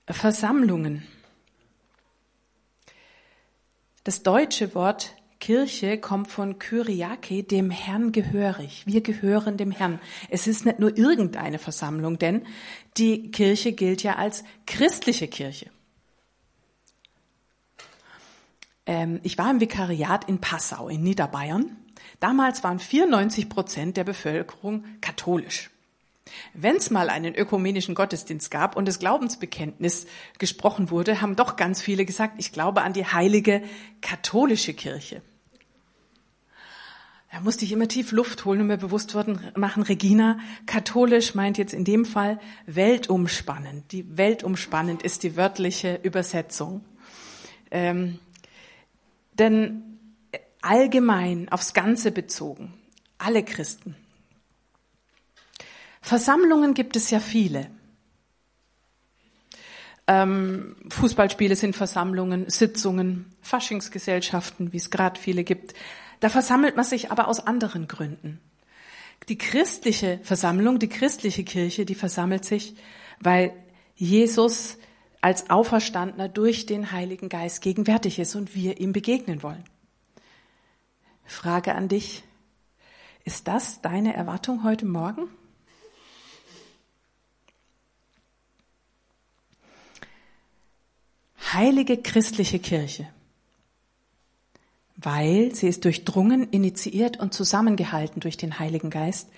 Versammlungen. 0.08 1.04
Das 4.04 4.24
deutsche 4.24 4.74
Wort 4.74 5.16
Kirche 5.40 5.98
kommt 5.98 6.28
von 6.28 6.60
Kyriake, 6.60 7.44
dem 7.44 7.72
Herrn 7.72 8.12
gehörig. 8.12 8.84
Wir 8.86 9.02
gehören 9.02 9.58
dem 9.58 9.72
Herrn. 9.72 10.00
Es 10.30 10.48
ist 10.48 10.66
nicht 10.66 10.80
nur 10.80 10.98
irgendeine 10.98 11.60
Versammlung, 11.60 12.20
denn 12.20 12.46
die 12.98 13.32
Kirche 13.32 13.72
gilt 13.72 14.04
ja 14.04 14.16
als 14.16 14.44
christliche 14.68 15.28
Kirche. 15.28 15.72
Ähm, 18.86 19.20
ich 19.24 19.38
war 19.38 19.50
im 19.50 19.62
Vikariat 19.62 20.28
in 20.28 20.42
Passau 20.42 20.90
in 20.90 21.04
Niederbayern. 21.04 21.78
Damals 22.20 22.64
waren 22.64 22.80
94 22.80 23.48
Prozent 23.48 23.98
der 23.98 24.04
Bevölkerung 24.04 24.84
katholisch. 25.00 25.70
Wenn 26.54 26.76
es 26.76 26.90
mal 26.90 27.10
einen 27.10 27.36
ökumenischen 27.36 27.96
Gottesdienst 27.96 28.52
gab 28.52 28.76
und 28.76 28.88
das 28.88 29.00
Glaubensbekenntnis 29.00 30.08
gesprochen 30.38 30.90
wurde, 30.90 31.22
haben 31.22 31.36
doch 31.36 31.56
ganz 31.56 31.82
viele 31.82 32.06
gesagt, 32.06 32.36
ich 32.38 32.52
glaube 32.52 32.82
an 32.82 32.94
die 32.94 33.06
heilige 33.06 33.62
katholische 34.02 34.74
Kirche. 34.74 35.22
Da 37.32 37.42
musste 37.42 37.64
ich 37.64 37.72
immer 37.72 37.88
tief 37.88 38.12
Luft 38.12 38.44
holen 38.46 38.62
und 38.62 38.68
mir 38.68 38.78
bewusst 38.78 39.16
machen, 39.56 39.84
Regina, 39.84 40.40
katholisch 40.66 41.36
meint 41.36 41.60
jetzt 41.60 41.74
in 41.74 41.86
dem 41.86 42.06
Fall 42.06 42.40
weltumspannend. 42.66 43.92
Die 43.92 44.18
weltumspannend 44.18 45.04
ist 45.04 45.22
die 45.22 45.36
wörtliche 45.36 46.00
Übersetzung. 46.02 46.84
Ähm, 47.70 48.20
denn 49.34 50.00
allgemein, 50.62 51.50
aufs 51.50 51.74
Ganze 51.74 52.12
bezogen, 52.12 52.74
alle 53.20 53.44
Christen. 53.44 53.96
Versammlungen 56.02 56.74
gibt 56.74 56.96
es 56.96 57.10
ja 57.10 57.20
viele. 57.20 57.70
Ähm, 60.08 60.76
Fußballspiele 60.90 61.56
sind 61.56 61.76
Versammlungen, 61.76 62.50
Sitzungen, 62.50 63.32
Faschingsgesellschaften, 63.42 64.74
wie 64.74 64.78
es 64.78 64.90
gerade 64.90 65.20
viele 65.20 65.44
gibt. 65.44 65.76
Da 66.20 66.30
versammelt 66.30 66.76
man 66.76 66.86
sich 66.86 67.12
aber 67.12 67.28
aus 67.28 67.46
anderen 67.46 67.88
Gründen. 67.88 68.40
Die 69.28 69.38
christliche 69.38 70.20
Versammlung, 70.24 70.80
die 70.80 70.90
christliche 70.90 71.44
Kirche, 71.44 71.86
die 71.86 71.96
versammelt 71.96 72.44
sich, 72.44 72.76
weil 73.20 73.54
Jesus 73.96 74.78
als 75.22 75.50
Auferstandener 75.50 76.30
durch 76.30 76.66
den 76.66 76.92
Heiligen 76.92 77.30
Geist 77.30 77.62
gegenwärtig 77.62 78.18
ist 78.18 78.36
und 78.36 78.56
wir 78.56 78.80
ihm 78.80 78.94
begegnen 78.94 79.44
wollen. 79.44 79.64
Frage 81.26 81.76
an 81.76 81.88
dich. 81.88 82.24
Ist 83.26 83.48
das 83.48 83.82
deine 83.82 84.16
Erwartung 84.16 84.64
heute 84.64 84.86
Morgen? 84.86 85.30
Heilige 91.60 91.98
christliche 91.98 92.60
Kirche 92.60 93.08
weil 95.02 95.56
sie 95.56 95.68
ist 95.68 95.86
durchdrungen, 95.86 96.50
initiiert 96.50 97.20
und 97.20 97.34
zusammengehalten 97.34 98.20
durch 98.20 98.36
den 98.36 98.60
Heiligen 98.60 98.90
Geist, 98.90 99.30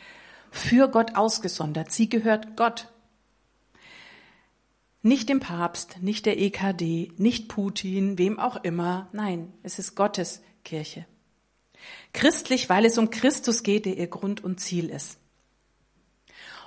für 0.50 0.90
Gott 0.90 1.16
ausgesondert. 1.16 1.92
Sie 1.92 2.10
gehört 2.10 2.58
Gott. 2.58 2.90
Nicht 5.04 5.30
dem 5.30 5.40
Papst, 5.40 5.98
nicht 6.02 6.26
der 6.26 6.40
EKD, 6.40 7.12
nicht 7.18 7.48
Putin, 7.48 8.18
wem 8.18 8.40
auch 8.40 8.64
immer. 8.64 9.08
Nein, 9.14 9.54
es 9.64 9.78
ist 9.78 9.96
Gottes 9.96 10.42
Kirche. 10.64 11.06
Christlich, 12.14 12.70
weil 12.70 12.86
es 12.86 12.98
um 12.98 13.10
Christus 13.10 13.64
geht, 13.64 13.86
der 13.86 13.98
ihr 13.98 14.08
Grund 14.08 14.44
und 14.44 14.60
Ziel 14.60 14.90
ist. 14.90 15.18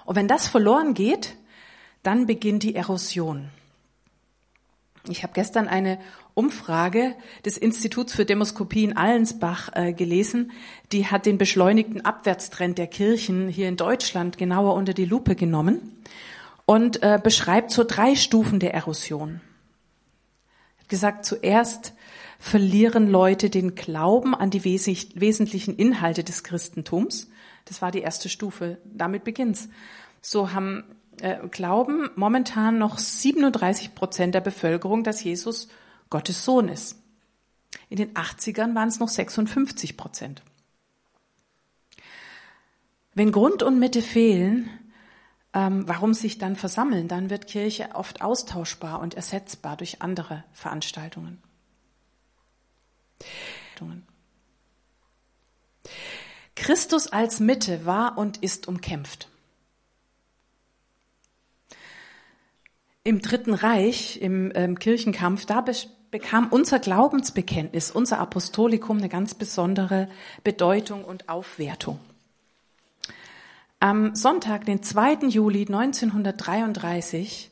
Und 0.04 0.16
wenn 0.16 0.28
das 0.28 0.46
verloren 0.46 0.94
geht, 0.94 1.36
dann 2.02 2.26
beginnt 2.26 2.62
die 2.62 2.74
Erosion. 2.74 3.50
Ich 5.08 5.22
habe 5.22 5.34
gestern 5.34 5.68
eine 5.68 5.98
Umfrage 6.32 7.14
des 7.44 7.58
Instituts 7.58 8.14
für 8.14 8.24
Demoskopie 8.24 8.84
in 8.84 8.96
Allensbach 8.96 9.68
äh, 9.74 9.92
gelesen. 9.92 10.52
Die 10.92 11.06
hat 11.06 11.26
den 11.26 11.36
beschleunigten 11.36 12.02
Abwärtstrend 12.02 12.78
der 12.78 12.86
Kirchen 12.86 13.48
hier 13.48 13.68
in 13.68 13.76
Deutschland 13.76 14.38
genauer 14.38 14.74
unter 14.74 14.94
die 14.94 15.04
Lupe 15.04 15.34
genommen 15.34 15.92
und 16.64 17.02
äh, 17.02 17.20
beschreibt 17.22 17.70
so 17.70 17.84
drei 17.84 18.16
Stufen 18.16 18.60
der 18.60 18.72
Erosion. 18.72 19.42
Hat 20.78 20.88
gesagt, 20.88 21.26
zuerst 21.26 21.92
verlieren 22.38 23.06
Leute 23.10 23.50
den 23.50 23.74
Glauben 23.74 24.34
an 24.34 24.48
die 24.48 24.64
wes 24.64 24.86
wesentlichen 25.14 25.76
Inhalte 25.76 26.24
des 26.24 26.44
Christentums. 26.44 27.28
Das 27.66 27.82
war 27.82 27.90
die 27.90 28.00
erste 28.00 28.30
Stufe. 28.30 28.78
Damit 28.84 29.24
beginnt's. 29.24 29.68
So 30.22 30.52
haben 30.52 30.84
äh, 31.20 31.46
glauben 31.48 32.10
momentan 32.16 32.78
noch 32.78 32.98
37 32.98 33.94
Prozent 33.94 34.34
der 34.34 34.40
Bevölkerung, 34.40 35.04
dass 35.04 35.22
Jesus 35.22 35.68
Gottes 36.10 36.44
Sohn 36.44 36.68
ist. 36.68 36.96
In 37.88 37.96
den 37.96 38.14
80ern 38.14 38.74
waren 38.74 38.88
es 38.88 39.00
noch 39.00 39.08
56 39.08 39.96
Prozent. 39.96 40.42
Wenn 43.14 43.32
Grund 43.32 43.62
und 43.62 43.78
Mitte 43.78 44.02
fehlen, 44.02 44.68
ähm, 45.52 45.86
warum 45.86 46.14
sich 46.14 46.38
dann 46.38 46.56
versammeln? 46.56 47.06
Dann 47.06 47.30
wird 47.30 47.46
Kirche 47.46 47.90
oft 47.94 48.22
austauschbar 48.22 49.00
und 49.00 49.14
ersetzbar 49.14 49.76
durch 49.76 50.02
andere 50.02 50.42
Veranstaltungen. 50.52 51.40
Christus 56.56 57.08
als 57.08 57.40
Mitte 57.40 57.86
war 57.86 58.18
und 58.18 58.38
ist 58.38 58.68
umkämpft. 58.68 59.28
Im 63.06 63.20
Dritten 63.20 63.52
Reich, 63.52 64.18
im 64.22 64.50
ähm, 64.54 64.78
Kirchenkampf, 64.78 65.44
da 65.44 65.62
bekam 66.10 66.48
unser 66.48 66.78
Glaubensbekenntnis, 66.78 67.90
unser 67.90 68.18
Apostolikum 68.18 68.96
eine 68.96 69.10
ganz 69.10 69.34
besondere 69.34 70.08
Bedeutung 70.42 71.04
und 71.04 71.28
Aufwertung. 71.28 72.00
Am 73.78 74.14
Sonntag, 74.14 74.64
den 74.64 74.82
2. 74.82 75.26
Juli 75.28 75.66
1933, 75.66 77.50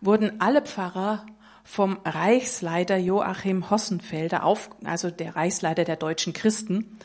wurden 0.00 0.40
alle 0.40 0.62
Pfarrer 0.62 1.26
vom 1.62 1.98
Reichsleiter 2.06 2.96
Joachim 2.96 3.68
Hossenfelder, 3.68 4.44
auf, 4.44 4.70
also 4.82 5.10
der 5.10 5.36
Reichsleiter 5.36 5.84
der 5.84 5.96
deutschen 5.96 6.32
Christen, 6.32 6.96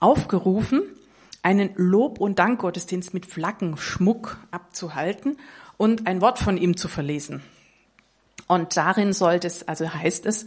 aufgerufen, 0.00 0.82
einen 1.44 1.70
Lob- 1.76 2.18
und 2.18 2.40
Dankgottesdienst 2.40 3.14
mit 3.14 3.24
Flaggenschmuck 3.24 4.38
abzuhalten 4.50 5.36
und 5.80 6.06
ein 6.06 6.20
Wort 6.20 6.38
von 6.38 6.58
ihm 6.58 6.76
zu 6.76 6.88
verlesen. 6.88 7.40
Und 8.46 8.76
darin 8.76 9.14
sollte 9.14 9.46
es, 9.46 9.66
also 9.66 9.94
heißt 9.94 10.26
es, 10.26 10.44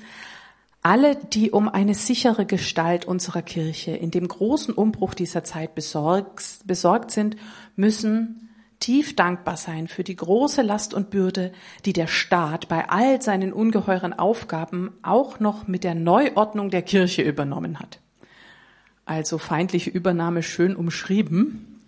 alle, 0.83 1.15
die 1.15 1.49
um 1.49 1.67
eine 1.67 1.95
sichere 1.95 2.45
Gestalt 2.45 3.05
unserer 3.05 3.41
Kirche 3.41 3.95
in 3.95 4.11
dem 4.11 4.27
großen 4.27 4.75
Umbruch 4.75 5.15
dieser 5.15 5.43
Zeit 5.43 5.73
besorgt, 5.73 6.59
besorgt 6.67 7.09
sind, 7.09 7.35
müssen 7.75 8.51
tief 8.79 9.15
dankbar 9.15 9.57
sein 9.57 9.87
für 9.87 10.03
die 10.03 10.15
große 10.15 10.61
Last 10.61 10.93
und 10.93 11.09
Bürde, 11.09 11.51
die 11.85 11.93
der 11.93 12.07
Staat 12.07 12.67
bei 12.67 12.87
all 12.89 13.19
seinen 13.19 13.53
ungeheuren 13.53 14.13
Aufgaben 14.13 14.91
auch 15.01 15.39
noch 15.39 15.67
mit 15.67 15.83
der 15.83 15.95
Neuordnung 15.95 16.69
der 16.69 16.83
Kirche 16.83 17.23
übernommen 17.23 17.79
hat. 17.79 17.99
Also 19.05 19.39
feindliche 19.39 19.89
Übernahme 19.89 20.43
schön 20.43 20.75
umschrieben. 20.75 21.81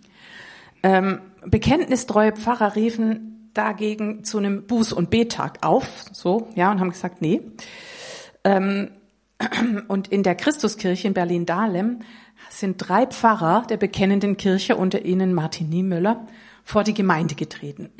Ähm, 0.82 1.20
bekenntnistreue 1.44 2.32
Pfarrer 2.32 2.74
riefen 2.74 3.34
dagegen 3.56 4.24
zu 4.24 4.38
einem 4.38 4.66
Buß- 4.66 4.94
und 4.94 5.10
Betag 5.10 5.64
auf, 5.64 6.04
so, 6.12 6.48
ja, 6.54 6.70
und 6.70 6.80
haben 6.80 6.90
gesagt, 6.90 7.22
nee. 7.22 7.42
Ähm, 8.44 8.90
und 9.88 10.08
in 10.08 10.22
der 10.22 10.34
Christuskirche 10.34 11.08
in 11.08 11.14
Berlin-Dahlem 11.14 12.00
sind 12.50 12.76
drei 12.78 13.06
Pfarrer 13.06 13.66
der 13.68 13.76
bekennenden 13.76 14.36
Kirche, 14.36 14.76
unter 14.76 15.04
ihnen 15.04 15.34
Martin 15.34 15.68
Niemöller, 15.68 16.26
vor 16.64 16.84
die 16.84 16.94
Gemeinde 16.94 17.34
getreten. 17.34 17.90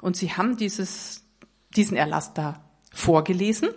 Und 0.00 0.16
sie 0.16 0.32
haben 0.32 0.56
dieses, 0.56 1.24
diesen 1.76 1.96
Erlass 1.96 2.34
da 2.34 2.64
vorgelesen, 2.92 3.68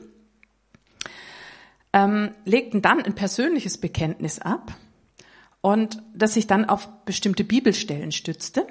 ähm, 1.93 2.31
legten 2.45 2.81
dann 2.81 3.01
ein 3.01 3.13
persönliches 3.13 3.77
Bekenntnis 3.77 4.39
ab 4.39 4.73
und 5.61 6.01
das 6.13 6.33
sich 6.33 6.47
dann 6.47 6.65
auf 6.65 6.89
bestimmte 7.05 7.43
Bibelstellen 7.43 8.11
stützte. 8.11 8.67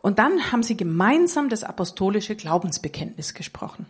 Und 0.00 0.18
dann 0.18 0.52
haben 0.52 0.62
sie 0.62 0.76
gemeinsam 0.76 1.48
das 1.48 1.64
apostolische 1.64 2.36
Glaubensbekenntnis 2.36 3.34
gesprochen. 3.34 3.86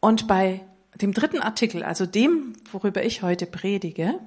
Und 0.00 0.26
bei 0.26 0.64
dem 1.00 1.12
dritten 1.12 1.40
Artikel, 1.40 1.82
also 1.82 2.06
dem, 2.06 2.54
worüber 2.70 3.04
ich 3.04 3.22
heute 3.22 3.46
predige, 3.46 4.18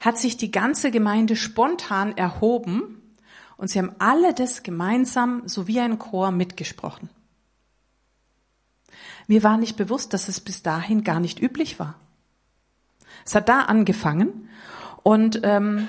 hat 0.00 0.18
sich 0.18 0.36
die 0.36 0.50
ganze 0.50 0.90
Gemeinde 0.90 1.36
spontan 1.36 2.16
erhoben 2.16 3.02
und 3.56 3.68
sie 3.68 3.78
haben 3.78 3.94
alle 3.98 4.32
das 4.32 4.62
gemeinsam 4.62 5.42
so 5.46 5.66
wie 5.66 5.80
ein 5.80 5.98
Chor 5.98 6.30
mitgesprochen. 6.30 7.10
Mir 9.26 9.42
war 9.42 9.58
nicht 9.58 9.76
bewusst, 9.76 10.14
dass 10.14 10.28
es 10.28 10.40
bis 10.40 10.62
dahin 10.62 11.04
gar 11.04 11.20
nicht 11.20 11.40
üblich 11.40 11.78
war. 11.78 11.96
Es 13.24 13.34
hat 13.34 13.48
da 13.48 13.62
angefangen 13.62 14.48
und 15.02 15.40
ähm, 15.44 15.88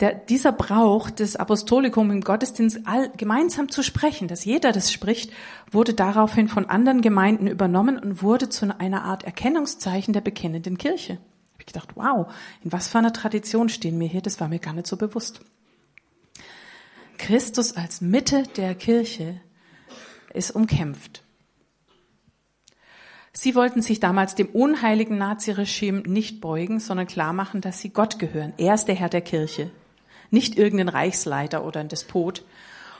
der, 0.00 0.14
dieser 0.14 0.52
Brauch 0.52 1.08
des 1.10 1.36
Apostolikum 1.36 2.10
im 2.10 2.20
Gottesdienst 2.20 2.80
all, 2.84 3.10
gemeinsam 3.16 3.70
zu 3.70 3.82
sprechen, 3.82 4.28
dass 4.28 4.44
jeder 4.44 4.72
das 4.72 4.92
spricht, 4.92 5.32
wurde 5.70 5.94
daraufhin 5.94 6.48
von 6.48 6.66
anderen 6.66 7.00
Gemeinden 7.00 7.46
übernommen 7.46 7.98
und 7.98 8.22
wurde 8.22 8.50
zu 8.50 8.78
einer 8.78 9.04
Art 9.04 9.24
Erkennungszeichen 9.24 10.12
der 10.12 10.20
bekennenden 10.20 10.76
Kirche. 10.76 11.14
Hab 11.54 11.60
ich 11.60 11.66
gedacht, 11.66 11.90
wow, 11.94 12.26
in 12.62 12.72
was 12.72 12.88
für 12.88 12.98
einer 12.98 13.14
Tradition 13.14 13.70
stehen 13.70 13.98
wir 13.98 14.06
hier? 14.06 14.20
Das 14.20 14.38
war 14.38 14.48
mir 14.48 14.58
gar 14.58 14.74
nicht 14.74 14.86
so 14.86 14.98
bewusst. 14.98 15.40
Christus 17.16 17.74
als 17.74 18.02
Mitte 18.02 18.42
der 18.56 18.74
Kirche 18.74 19.40
ist 20.34 20.50
umkämpft. 20.50 21.22
Sie 23.32 23.54
wollten 23.54 23.80
sich 23.80 24.00
damals 24.00 24.34
dem 24.34 24.48
unheiligen 24.48 25.16
Naziregime 25.16 26.00
nicht 26.00 26.42
beugen, 26.42 26.80
sondern 26.80 27.06
klar 27.06 27.32
machen, 27.32 27.62
dass 27.62 27.78
sie 27.78 27.90
Gott 27.90 28.18
gehören. 28.18 28.52
Er 28.58 28.74
ist 28.74 28.86
der 28.86 28.94
Herr 28.94 29.08
der 29.08 29.22
Kirche 29.22 29.70
nicht 30.30 30.56
irgendein 30.56 30.88
Reichsleiter 30.88 31.64
oder 31.64 31.80
ein 31.80 31.88
Despot. 31.88 32.44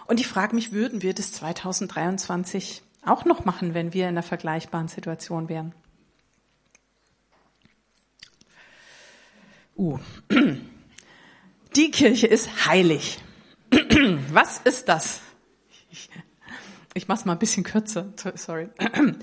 Und 0.07 0.21
ich 0.21 0.27
frage 0.27 0.55
mich, 0.55 0.73
würden 0.73 1.03
wir 1.03 1.15
das 1.15 1.33
2023 1.33 2.83
auch 3.05 3.25
noch 3.25 3.45
machen, 3.45 3.75
wenn 3.75 3.93
wir 3.93 4.05
in 4.05 4.11
einer 4.11 4.23
vergleichbaren 4.23 4.89
Situation 4.89 5.49
wären? 5.49 5.75
Uh. 9.77 9.99
Die 11.77 11.91
Kirche 11.91 12.27
ist 12.27 12.67
heilig. 12.67 13.19
Was 14.31 14.59
ist 14.59 14.89
das? 14.89 15.21
Ich, 16.95 17.09
mache 17.09 17.19
es 17.19 17.25
mal 17.27 17.33
ein 17.33 17.39
bisschen 17.39 17.65
kürzer. 17.65 18.07
Sorry. 18.35 18.69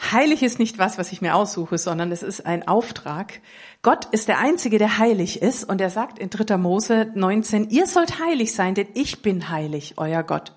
Heilig 0.00 0.42
ist 0.42 0.58
nicht 0.58 0.78
was, 0.78 0.98
was 0.98 1.12
ich 1.12 1.22
mir 1.22 1.34
aussuche, 1.34 1.78
sondern 1.78 2.10
es 2.10 2.22
ist 2.22 2.46
ein 2.46 2.66
Auftrag. 2.66 3.40
Gott 3.82 4.06
ist 4.06 4.28
der 4.28 4.38
Einzige, 4.38 4.78
der 4.78 4.98
heilig 4.98 5.40
ist. 5.40 5.64
Und 5.64 5.80
er 5.80 5.90
sagt 5.90 6.18
in 6.18 6.30
3. 6.30 6.56
Mose 6.56 7.10
19, 7.14 7.70
ihr 7.70 7.86
sollt 7.86 8.18
heilig 8.18 8.52
sein, 8.54 8.74
denn 8.74 8.88
ich 8.94 9.22
bin 9.22 9.48
heilig, 9.48 9.94
euer 9.96 10.22
Gott. 10.22 10.52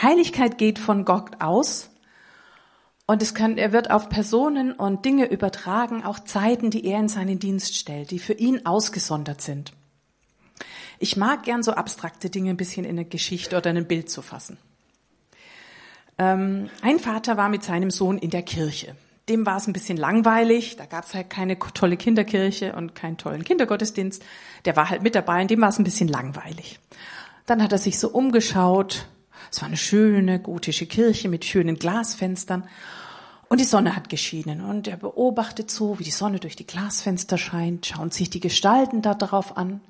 Heiligkeit 0.00 0.58
geht 0.58 0.78
von 0.78 1.04
Gott 1.04 1.40
aus. 1.40 1.90
Und 3.06 3.22
es 3.22 3.34
kann, 3.34 3.58
er 3.58 3.72
wird 3.72 3.90
auf 3.90 4.08
Personen 4.08 4.72
und 4.72 5.04
Dinge 5.04 5.26
übertragen, 5.26 6.02
auch 6.02 6.18
Zeiten, 6.20 6.70
die 6.70 6.84
er 6.84 6.98
in 6.98 7.08
seinen 7.08 7.38
Dienst 7.38 7.76
stellt, 7.76 8.10
die 8.10 8.18
für 8.18 8.32
ihn 8.34 8.66
ausgesondert 8.66 9.42
sind. 9.42 9.72
Ich 10.98 11.16
mag 11.16 11.42
gern 11.42 11.62
so 11.62 11.72
abstrakte 11.72 12.30
Dinge 12.30 12.50
ein 12.50 12.56
bisschen 12.56 12.84
in 12.84 12.92
eine 12.92 13.04
Geschichte 13.04 13.56
oder 13.56 13.70
in 13.70 13.76
ein 13.76 13.88
Bild 13.88 14.08
zu 14.08 14.22
fassen. 14.22 14.56
Ähm, 16.18 16.68
ein 16.82 16.98
Vater 16.98 17.36
war 17.36 17.48
mit 17.48 17.62
seinem 17.62 17.90
Sohn 17.90 18.18
in 18.18 18.30
der 18.30 18.42
Kirche. 18.42 18.94
Dem 19.28 19.46
war 19.46 19.56
es 19.56 19.66
ein 19.66 19.72
bisschen 19.72 19.96
langweilig, 19.96 20.76
da 20.76 20.84
gab 20.84 21.04
es 21.04 21.14
halt 21.14 21.30
keine 21.30 21.58
tolle 21.58 21.96
Kinderkirche 21.96 22.74
und 22.74 22.94
keinen 22.94 23.18
tollen 23.18 23.44
Kindergottesdienst. 23.44 24.22
Der 24.64 24.76
war 24.76 24.90
halt 24.90 25.02
mit 25.02 25.14
dabei 25.14 25.42
und 25.42 25.50
dem 25.50 25.60
war 25.60 25.68
es 25.68 25.78
ein 25.78 25.84
bisschen 25.84 26.08
langweilig. 26.08 26.80
Dann 27.46 27.62
hat 27.62 27.72
er 27.72 27.78
sich 27.78 27.98
so 27.98 28.08
umgeschaut. 28.08 29.06
Es 29.50 29.60
war 29.60 29.68
eine 29.68 29.76
schöne 29.76 30.40
gotische 30.40 30.86
Kirche 30.86 31.28
mit 31.28 31.44
schönen 31.44 31.76
Glasfenstern. 31.76 32.64
Und 33.48 33.60
die 33.60 33.64
Sonne 33.64 33.94
hat 33.94 34.08
geschienen 34.08 34.62
und 34.62 34.88
er 34.88 34.96
beobachtet 34.96 35.70
so, 35.70 35.98
wie 35.98 36.04
die 36.04 36.10
Sonne 36.10 36.40
durch 36.40 36.56
die 36.56 36.66
Glasfenster 36.66 37.36
scheint, 37.36 37.84
schaut 37.86 38.14
sich 38.14 38.30
die 38.30 38.40
Gestalten 38.40 39.02
da 39.02 39.14
drauf 39.14 39.56
an. 39.56 39.82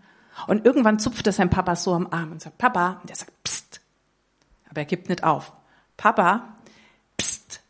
Und 0.46 0.66
irgendwann 0.66 0.98
zupft 0.98 1.26
er 1.26 1.32
sein 1.32 1.48
Papa 1.48 1.76
so 1.76 1.94
am 1.94 2.08
Arm 2.10 2.32
und 2.32 2.42
sagt, 2.42 2.58
Papa, 2.58 2.98
und 3.02 3.10
er 3.10 3.16
sagt, 3.16 3.32
pst. 3.44 3.80
Aber 4.68 4.80
er 4.80 4.86
gibt 4.86 5.08
nicht 5.08 5.22
auf. 5.22 5.52
Papa, 5.96 6.56
pst, 7.18 7.60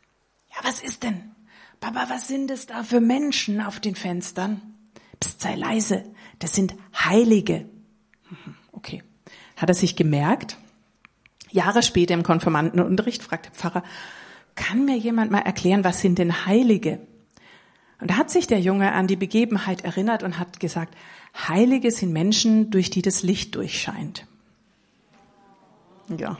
ja, 0.49 0.57
was 0.63 0.81
ist 0.81 1.03
denn? 1.03 1.31
Papa, 1.79 2.05
was 2.09 2.27
sind 2.27 2.49
es 2.49 2.65
da 2.65 2.83
für 2.83 3.01
Menschen 3.01 3.61
auf 3.61 3.79
den 3.79 3.95
Fenstern? 3.95 4.61
Pst, 5.19 5.41
sei 5.41 5.55
leise, 5.55 6.03
das 6.39 6.53
sind 6.53 6.75
Heilige. 6.93 7.69
Okay. 8.75 9.01
Hat 9.55 9.69
er 9.69 9.75
sich 9.75 9.95
gemerkt? 9.95 10.57
Jahre 11.51 11.83
später 11.83 12.15
im 12.15 12.23
Konfirmandenunterricht 12.23 13.23
fragt 13.23 13.45
der 13.45 13.53
Pfarrer, 13.53 13.83
kann 14.55 14.83
mir 14.85 14.97
jemand 14.97 15.31
mal 15.31 15.39
erklären, 15.39 15.83
was 15.83 16.01
sind 16.01 16.17
denn 16.17 16.45
Heilige? 16.45 16.99
Und 18.01 18.09
da 18.09 18.17
hat 18.17 18.29
sich 18.29 18.47
der 18.47 18.59
Junge 18.59 18.91
an 18.91 19.07
die 19.07 19.15
Begebenheit 19.15 19.85
erinnert 19.85 20.23
und 20.23 20.37
hat 20.37 20.59
gesagt, 20.59 20.95
Heilige 21.47 21.91
sind 21.91 22.11
Menschen, 22.11 22.69
durch 22.69 22.89
die 22.89 23.01
das 23.01 23.23
Licht 23.23 23.55
durchscheint. 23.55 24.27
Ja. 26.17 26.37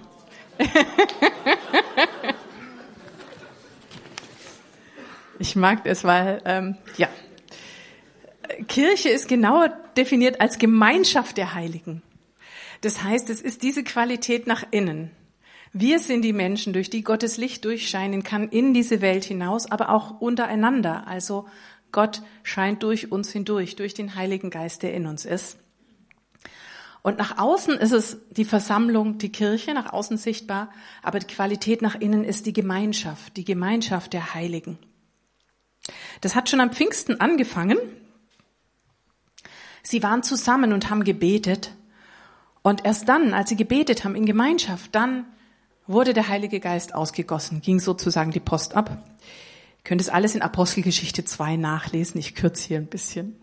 ich 5.40 5.56
mag 5.56 5.84
das, 5.84 6.04
weil, 6.04 6.42
ähm, 6.46 6.78
ja. 6.98 7.10
Kirche 8.68 9.10
ist 9.10 9.28
genauer 9.28 9.70
definiert 9.98 10.40
als 10.42 10.60
Gemeinschaft 10.60 11.38
der 11.38 11.54
Heiligen. 11.54 12.02
Das 12.82 13.04
heißt, 13.04 13.30
es 13.30 13.42
ist 13.42 13.62
diese 13.64 13.84
Qualität 13.84 14.48
nach 14.48 14.64
innen. 14.72 15.12
Wir 15.72 16.00
sind 16.00 16.22
die 16.22 16.34
Menschen, 16.34 16.74
durch 16.74 16.92
die 16.92 17.04
Gottes 17.04 17.38
Licht 17.38 17.66
durchscheinen 17.66 18.24
kann 18.24 18.50
in 18.50 18.76
diese 18.76 19.02
Welt 19.02 19.24
hinaus, 19.24 19.72
aber 19.72 19.90
auch 19.90 20.22
untereinander. 20.22 21.08
Also 21.08 21.48
Gott 21.92 22.22
scheint 22.44 22.84
durch 22.84 23.12
uns 23.12 23.32
hindurch, 23.32 23.76
durch 23.76 23.94
den 23.94 24.16
Heiligen 24.16 24.52
Geist, 24.52 24.84
der 24.84 24.94
in 24.94 25.08
uns 25.08 25.26
ist. 25.26 25.58
Und 27.04 27.18
nach 27.18 27.38
außen 27.38 27.78
ist 27.78 27.92
es 27.92 28.18
die 28.32 28.46
Versammlung, 28.46 29.18
die 29.18 29.32
Kirche, 29.32 29.74
nach 29.74 29.92
außen 29.92 30.18
sichtbar, 30.18 30.72
aber 31.04 31.20
die 31.20 31.28
Qualität 31.28 31.82
nach 31.82 31.96
innen 31.96 32.24
ist 32.24 32.46
die 32.46 32.54
Gemeinschaft, 32.54 33.36
die 33.36 33.44
Gemeinschaft 33.44 34.14
der 34.14 34.34
Heiligen. 34.34 34.80
Das 36.22 36.34
hat 36.34 36.50
schon 36.50 36.62
am 36.62 36.72
Pfingsten 36.72 37.20
angefangen. 37.20 37.78
Sie 39.84 40.02
waren 40.02 40.24
zusammen 40.24 40.72
und 40.72 40.90
haben 40.90 41.04
gebetet. 41.04 41.74
Und 42.62 42.86
erst 42.86 43.10
dann, 43.10 43.34
als 43.34 43.50
sie 43.50 43.58
gebetet 43.58 44.06
haben 44.06 44.16
in 44.16 44.26
Gemeinschaft, 44.26 44.96
dann 44.96 45.26
wurde 45.86 46.14
der 46.14 46.30
Heilige 46.30 46.62
Geist 46.62 46.96
ausgegossen, 46.96 47.60
ging 47.60 47.82
sozusagen 47.82 48.32
die 48.32 48.40
Post 48.40 48.76
ab. 48.76 48.90
Ihr 48.90 49.84
könnt 49.84 50.00
es 50.00 50.08
alles 50.08 50.36
in 50.36 50.42
Apostelgeschichte 50.42 51.26
2 51.26 51.58
nachlesen, 51.58 52.18
ich 52.18 52.34
kürze 52.34 52.70
hier 52.70 52.78
ein 52.78 52.88
bisschen. 52.88 53.36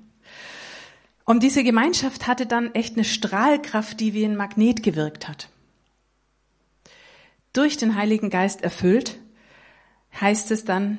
Und 1.30 1.44
diese 1.44 1.62
Gemeinschaft 1.62 2.26
hatte 2.26 2.44
dann 2.44 2.74
echt 2.74 2.96
eine 2.96 3.04
Strahlkraft, 3.04 4.00
die 4.00 4.14
wie 4.14 4.24
ein 4.24 4.34
Magnet 4.34 4.82
gewirkt 4.82 5.28
hat. 5.28 5.48
Durch 7.52 7.76
den 7.76 7.94
Heiligen 7.94 8.30
Geist 8.30 8.62
erfüllt, 8.62 9.16
heißt 10.20 10.50
es 10.50 10.64
dann 10.64 10.98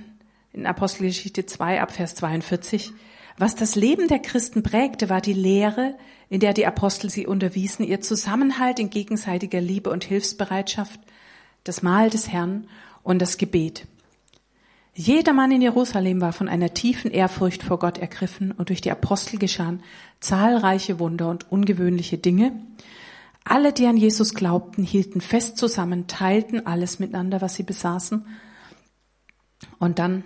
in 0.54 0.66
Apostelgeschichte 0.66 1.46
2 1.46 1.82
ab 1.82 1.92
Vers 1.92 2.16
42, 2.16 2.94
was 3.38 3.56
das 3.56 3.76
Leben 3.76 4.08
der 4.08 4.20
Christen 4.20 4.64
prägte, 4.64 5.10
war 5.10 5.20
die 5.20 5.34
Lehre, 5.34 5.98
in 6.30 6.40
der 6.40 6.54
die 6.54 6.66
Apostel 6.66 7.10
sie 7.10 7.28
unterwiesen, 7.28 7.86
ihr 7.86 8.00
Zusammenhalt 8.00 8.80
in 8.80 8.90
gegenseitiger 8.90 9.60
Liebe 9.60 9.90
und 9.90 10.06
Hilfsbereitschaft, 10.06 11.02
das 11.66 11.82
Mahl 11.82 12.10
des 12.10 12.30
Herrn 12.30 12.70
und 13.04 13.22
das 13.22 13.36
Gebet. 13.38 13.86
Jeder 14.94 15.32
Mann 15.32 15.52
in 15.52 15.62
Jerusalem 15.62 16.20
war 16.20 16.34
von 16.34 16.50
einer 16.50 16.74
tiefen 16.74 17.12
Ehrfurcht 17.12 17.64
vor 17.64 17.80
Gott 17.80 17.98
ergriffen 17.98 18.52
und 18.52 18.70
durch 18.70 18.82
die 18.82 18.92
Apostel 18.92 19.40
geschahen 19.40 19.84
zahlreiche 20.20 21.00
Wunder 21.00 21.30
und 21.30 21.52
ungewöhnliche 21.52 22.18
Dinge. 22.18 22.52
Alle, 23.44 23.74
die 23.74 23.88
an 23.88 23.98
Jesus 23.98 24.34
glaubten, 24.34 24.84
hielten 24.84 25.22
fest 25.22 25.58
zusammen, 25.58 26.08
teilten 26.08 26.68
alles 26.68 27.00
miteinander, 27.00 27.42
was 27.42 27.56
sie 27.56 27.64
besaßen. 27.64 28.26
Und 29.80 29.98
dann 29.98 30.24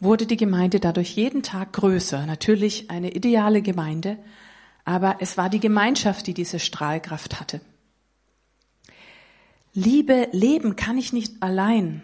wurde 0.00 0.26
die 0.26 0.36
Gemeinde 0.36 0.80
dadurch 0.80 1.16
jeden 1.16 1.42
Tag 1.42 1.72
größer. 1.72 2.26
Natürlich 2.26 2.90
eine 2.90 3.12
ideale 3.12 3.62
Gemeinde, 3.62 4.18
aber 4.84 5.16
es 5.20 5.36
war 5.36 5.50
die 5.50 5.60
Gemeinschaft, 5.60 6.26
die 6.26 6.34
diese 6.34 6.60
Strahlkraft 6.60 7.40
hatte. 7.40 7.60
Liebe 9.74 10.28
leben 10.32 10.76
kann 10.76 10.98
ich 10.98 11.12
nicht 11.12 11.42
allein. 11.42 12.02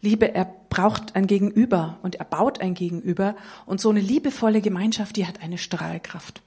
Liebe, 0.00 0.34
er 0.34 0.44
braucht 0.44 1.16
ein 1.16 1.26
Gegenüber 1.26 1.98
und 2.02 2.16
er 2.16 2.24
baut 2.24 2.60
ein 2.60 2.74
Gegenüber. 2.74 3.36
Und 3.66 3.80
so 3.80 3.90
eine 3.90 4.00
liebevolle 4.00 4.60
Gemeinschaft, 4.60 5.16
die 5.16 5.26
hat 5.26 5.40
eine 5.42 5.58
Strahlkraft. 5.58 6.42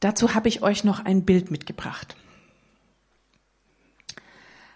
Dazu 0.00 0.34
habe 0.34 0.48
ich 0.48 0.62
euch 0.62 0.84
noch 0.84 1.04
ein 1.04 1.24
Bild 1.24 1.50
mitgebracht. 1.50 2.16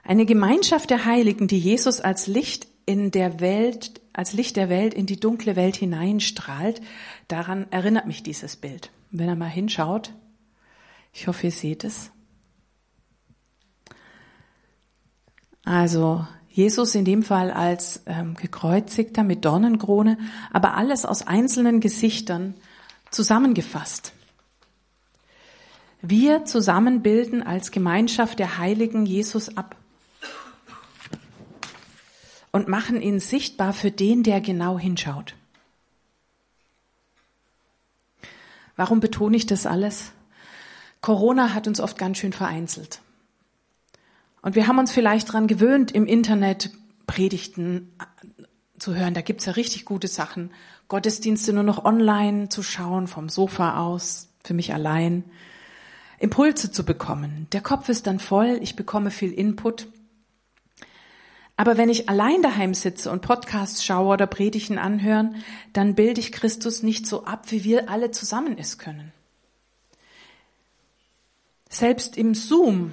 Eine 0.02 0.26
Gemeinschaft 0.26 0.90
der 0.90 1.06
Heiligen, 1.06 1.48
die 1.48 1.58
Jesus 1.58 2.00
als 2.00 2.26
Licht 2.26 2.66
in 2.84 3.10
der 3.10 3.40
Welt, 3.40 4.02
als 4.12 4.34
Licht 4.34 4.56
der 4.56 4.68
Welt 4.68 4.92
in 4.92 5.06
die 5.06 5.18
dunkle 5.18 5.56
Welt 5.56 5.76
hineinstrahlt, 5.76 6.82
daran 7.28 7.66
erinnert 7.70 8.06
mich 8.06 8.22
dieses 8.22 8.56
Bild. 8.56 8.90
Wenn 9.10 9.28
er 9.28 9.36
mal 9.36 9.48
hinschaut, 9.48 10.12
ich 11.12 11.26
hoffe, 11.26 11.46
ihr 11.46 11.52
seht 11.52 11.84
es. 11.84 12.10
Also 15.64 16.26
Jesus 16.54 16.94
in 16.94 17.04
dem 17.04 17.24
Fall 17.24 17.50
als 17.50 18.02
ähm, 18.06 18.36
gekreuzigter 18.36 19.24
mit 19.24 19.44
Dornenkrone, 19.44 20.18
aber 20.52 20.74
alles 20.74 21.04
aus 21.04 21.26
einzelnen 21.26 21.80
Gesichtern 21.80 22.54
zusammengefasst. 23.10 24.12
Wir 26.00 26.44
zusammen 26.44 27.02
bilden 27.02 27.42
als 27.42 27.72
Gemeinschaft 27.72 28.38
der 28.38 28.58
Heiligen 28.58 29.04
Jesus 29.04 29.56
ab 29.56 29.74
und 32.52 32.68
machen 32.68 33.02
ihn 33.02 33.18
sichtbar 33.18 33.72
für 33.72 33.90
den, 33.90 34.22
der 34.22 34.40
genau 34.40 34.78
hinschaut. 34.78 35.34
Warum 38.76 39.00
betone 39.00 39.36
ich 39.36 39.46
das 39.46 39.66
alles? 39.66 40.12
Corona 41.00 41.52
hat 41.52 41.66
uns 41.66 41.80
oft 41.80 41.98
ganz 41.98 42.18
schön 42.18 42.32
vereinzelt. 42.32 43.00
Und 44.44 44.56
wir 44.56 44.66
haben 44.66 44.78
uns 44.78 44.92
vielleicht 44.92 45.32
dran 45.32 45.46
gewöhnt, 45.46 45.90
im 45.92 46.04
Internet 46.04 46.70
Predigten 47.06 47.96
zu 48.78 48.94
hören. 48.94 49.14
Da 49.14 49.22
gibt's 49.22 49.46
ja 49.46 49.52
richtig 49.52 49.86
gute 49.86 50.06
Sachen. 50.06 50.50
Gottesdienste 50.88 51.54
nur 51.54 51.62
noch 51.62 51.86
online 51.86 52.50
zu 52.50 52.62
schauen, 52.62 53.06
vom 53.06 53.30
Sofa 53.30 53.78
aus, 53.78 54.28
für 54.44 54.52
mich 54.52 54.74
allein. 54.74 55.24
Impulse 56.18 56.70
zu 56.70 56.84
bekommen. 56.84 57.46
Der 57.52 57.62
Kopf 57.62 57.88
ist 57.88 58.06
dann 58.06 58.18
voll, 58.18 58.58
ich 58.60 58.76
bekomme 58.76 59.10
viel 59.10 59.32
Input. 59.32 59.86
Aber 61.56 61.78
wenn 61.78 61.88
ich 61.88 62.10
allein 62.10 62.42
daheim 62.42 62.74
sitze 62.74 63.10
und 63.10 63.22
Podcasts 63.22 63.82
schaue 63.82 64.12
oder 64.12 64.26
Predigten 64.26 64.76
anhören, 64.76 65.36
dann 65.72 65.94
bilde 65.94 66.20
ich 66.20 66.32
Christus 66.32 66.82
nicht 66.82 67.06
so 67.06 67.24
ab, 67.24 67.50
wie 67.50 67.64
wir 67.64 67.88
alle 67.88 68.10
zusammen 68.10 68.58
es 68.58 68.76
können. 68.76 69.10
Selbst 71.70 72.18
im 72.18 72.34
Zoom 72.34 72.90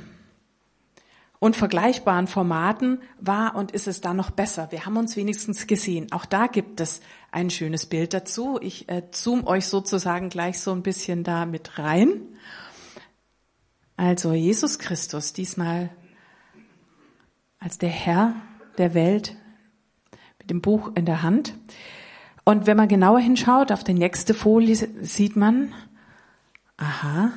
und 1.42 1.56
vergleichbaren 1.56 2.28
Formaten 2.28 3.02
war 3.20 3.56
und 3.56 3.72
ist 3.72 3.88
es 3.88 4.00
da 4.00 4.14
noch 4.14 4.30
besser. 4.30 4.72
Wir 4.72 4.86
haben 4.86 4.96
uns 4.96 5.18
wenigstens 5.18 5.66
gesehen. 5.66 6.12
Auch 6.12 6.26
da 6.26 6.46
gibt 6.46 6.80
es 6.80 7.02
ein 7.32 7.50
schönes 7.50 7.88
Bild 7.88 8.14
dazu. 8.14 8.60
Ich 8.62 8.88
äh, 8.90 9.02
zoom 9.10 9.48
euch 9.48 9.66
sozusagen 9.66 10.30
gleich 10.30 10.60
so 10.60 10.72
ein 10.72 10.84
bisschen 10.84 11.24
da 11.24 11.48
mit 11.48 11.80
rein. 11.80 12.22
Also 13.98 14.34
Jesus 14.34 14.78
Christus, 14.78 15.34
diesmal 15.34 15.90
als 17.58 17.80
der 17.80 17.90
Herr 17.90 18.36
der 18.78 18.94
Welt 18.94 19.36
mit 20.38 20.52
dem 20.52 20.62
Buch 20.62 20.92
in 20.94 21.08
der 21.08 21.24
Hand. 21.24 21.56
Und 22.44 22.68
wenn 22.68 22.78
man 22.78 22.88
genauer 22.88 23.20
hinschaut, 23.20 23.72
auf 23.72 23.84
die 23.84 23.96
nächste 23.96 24.36
Folie 24.36 24.76
sieht 24.76 25.36
man, 25.36 25.74
aha, 26.78 27.32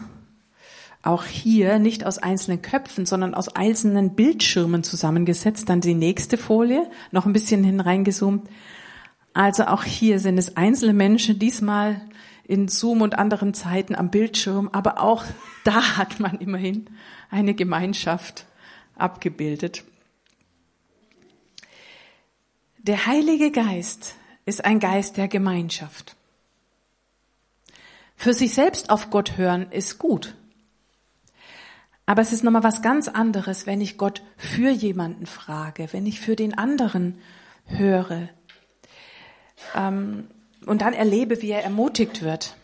auch 1.05 1.25
hier 1.25 1.79
nicht 1.79 2.07
aus 2.07 2.19
einzelnen 2.19 2.63
Köpfen, 2.63 3.05
sondern 3.07 3.35
aus 3.35 3.49
einzelnen 3.49 4.15
Bildschirmen 4.15 4.83
zusammengesetzt. 4.83 5.69
Dann 5.69 5.81
die 5.81 5.95
nächste 5.95 6.39
Folie, 6.39 6.91
noch 7.11 7.27
ein 7.27 7.33
bisschen 7.33 7.63
hineingezoomt. 7.63 8.49
Also 9.35 9.65
auch 9.65 9.85
hier 9.85 10.19
sind 10.19 10.39
es 10.39 10.57
einzelne 10.57 10.95
Menschen, 10.95 11.39
diesmal 11.39 12.01
in 12.45 12.69
Zoom 12.69 13.03
und 13.03 13.19
anderen 13.19 13.53
Zeiten 13.53 13.95
am 13.95 14.11
Bildschirm, 14.11 14.71
aber 14.73 15.01
auch 15.01 15.25
da 15.65 15.97
hat 15.97 16.21
man 16.21 16.39
immerhin 16.39 16.87
eine 17.31 17.55
Gemeinschaft 17.55 18.47
abgebildet. 18.97 19.85
Der 22.79 23.07
Heilige 23.07 23.51
Geist 23.51 24.15
ist 24.47 24.65
ein 24.65 24.79
Geist 24.79 25.17
der 25.17 25.29
Gemeinschaft. 25.29 26.17
Für 28.17 28.35
sich 28.35 28.55
selbst 28.55 28.91
auf 28.91 29.11
Gott 29.11 29.37
hören 29.37 29.71
ist 29.71 29.99
gut. 29.99 30.35
Aber 32.07 32.23
es 32.23 32.33
ist 32.33 32.45
nochmal 32.45 32.63
was 32.65 32.83
ganz 32.83 33.09
anderes, 33.09 33.67
wenn 33.67 33.81
ich 33.81 33.97
Gott 33.97 34.23
für 34.37 34.71
jemanden 34.71 35.27
frage, 35.27 35.89
wenn 35.93 36.07
ich 36.07 36.21
für 36.21 36.37
den 36.37 36.57
anderen 36.57 37.19
höre 37.67 38.29
ähm, 39.75 40.29
und 40.67 40.83
dann 40.83 40.93
erlebe, 40.93 41.41
wie 41.41 41.51
er 41.51 41.65
ermutigt 41.65 42.23
wird. 42.23 42.57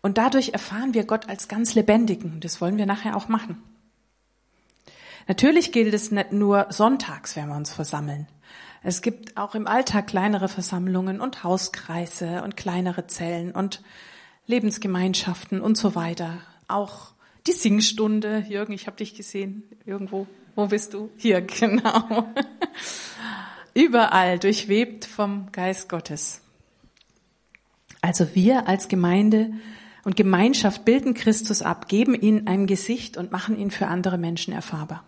Und 0.00 0.18
dadurch 0.18 0.50
erfahren 0.50 0.94
wir 0.94 1.04
Gott 1.04 1.28
als 1.28 1.46
ganz 1.46 1.74
lebendigen. 1.74 2.40
Das 2.40 2.60
wollen 2.60 2.78
wir 2.78 2.86
nachher 2.86 3.16
auch 3.16 3.28
machen. 3.28 3.62
Natürlich 5.28 5.70
gilt 5.70 5.94
es 5.94 6.10
nicht 6.10 6.32
nur 6.32 6.66
sonntags, 6.70 7.36
wenn 7.36 7.48
wir 7.48 7.56
uns 7.56 7.72
versammeln. 7.72 8.26
Es 8.82 9.00
gibt 9.02 9.36
auch 9.36 9.54
im 9.54 9.68
Alltag 9.68 10.08
kleinere 10.08 10.48
Versammlungen 10.48 11.20
und 11.20 11.44
Hauskreise 11.44 12.42
und 12.42 12.56
kleinere 12.56 13.06
Zellen 13.06 13.52
und 13.52 13.82
Lebensgemeinschaften 14.46 15.60
und 15.60 15.76
so 15.76 15.94
weiter. 15.94 16.38
Auch 16.66 17.11
Die 17.46 17.52
Singstunde, 17.52 18.44
Jürgen, 18.48 18.72
ich 18.72 18.86
habe 18.86 18.96
dich 18.96 19.14
gesehen 19.14 19.64
irgendwo. 19.84 20.26
Wo 20.54 20.66
bist 20.66 20.94
du? 20.94 21.10
Hier, 21.16 21.40
genau. 21.60 22.26
Überall 23.74 24.38
durchwebt 24.38 25.04
vom 25.04 25.50
Geist 25.50 25.88
Gottes. 25.88 26.42
Also 28.00 28.34
wir 28.34 28.68
als 28.68 28.88
Gemeinde 28.88 29.52
und 30.04 30.16
Gemeinschaft 30.16 30.84
bilden 30.84 31.14
Christus 31.14 31.62
ab, 31.62 31.88
geben 31.88 32.14
ihn 32.14 32.46
ein 32.46 32.66
Gesicht 32.66 33.16
und 33.16 33.32
machen 33.32 33.56
ihn 33.56 33.70
für 33.70 33.86
andere 33.86 34.18
Menschen 34.18 34.52
erfahrbar. 34.52 35.04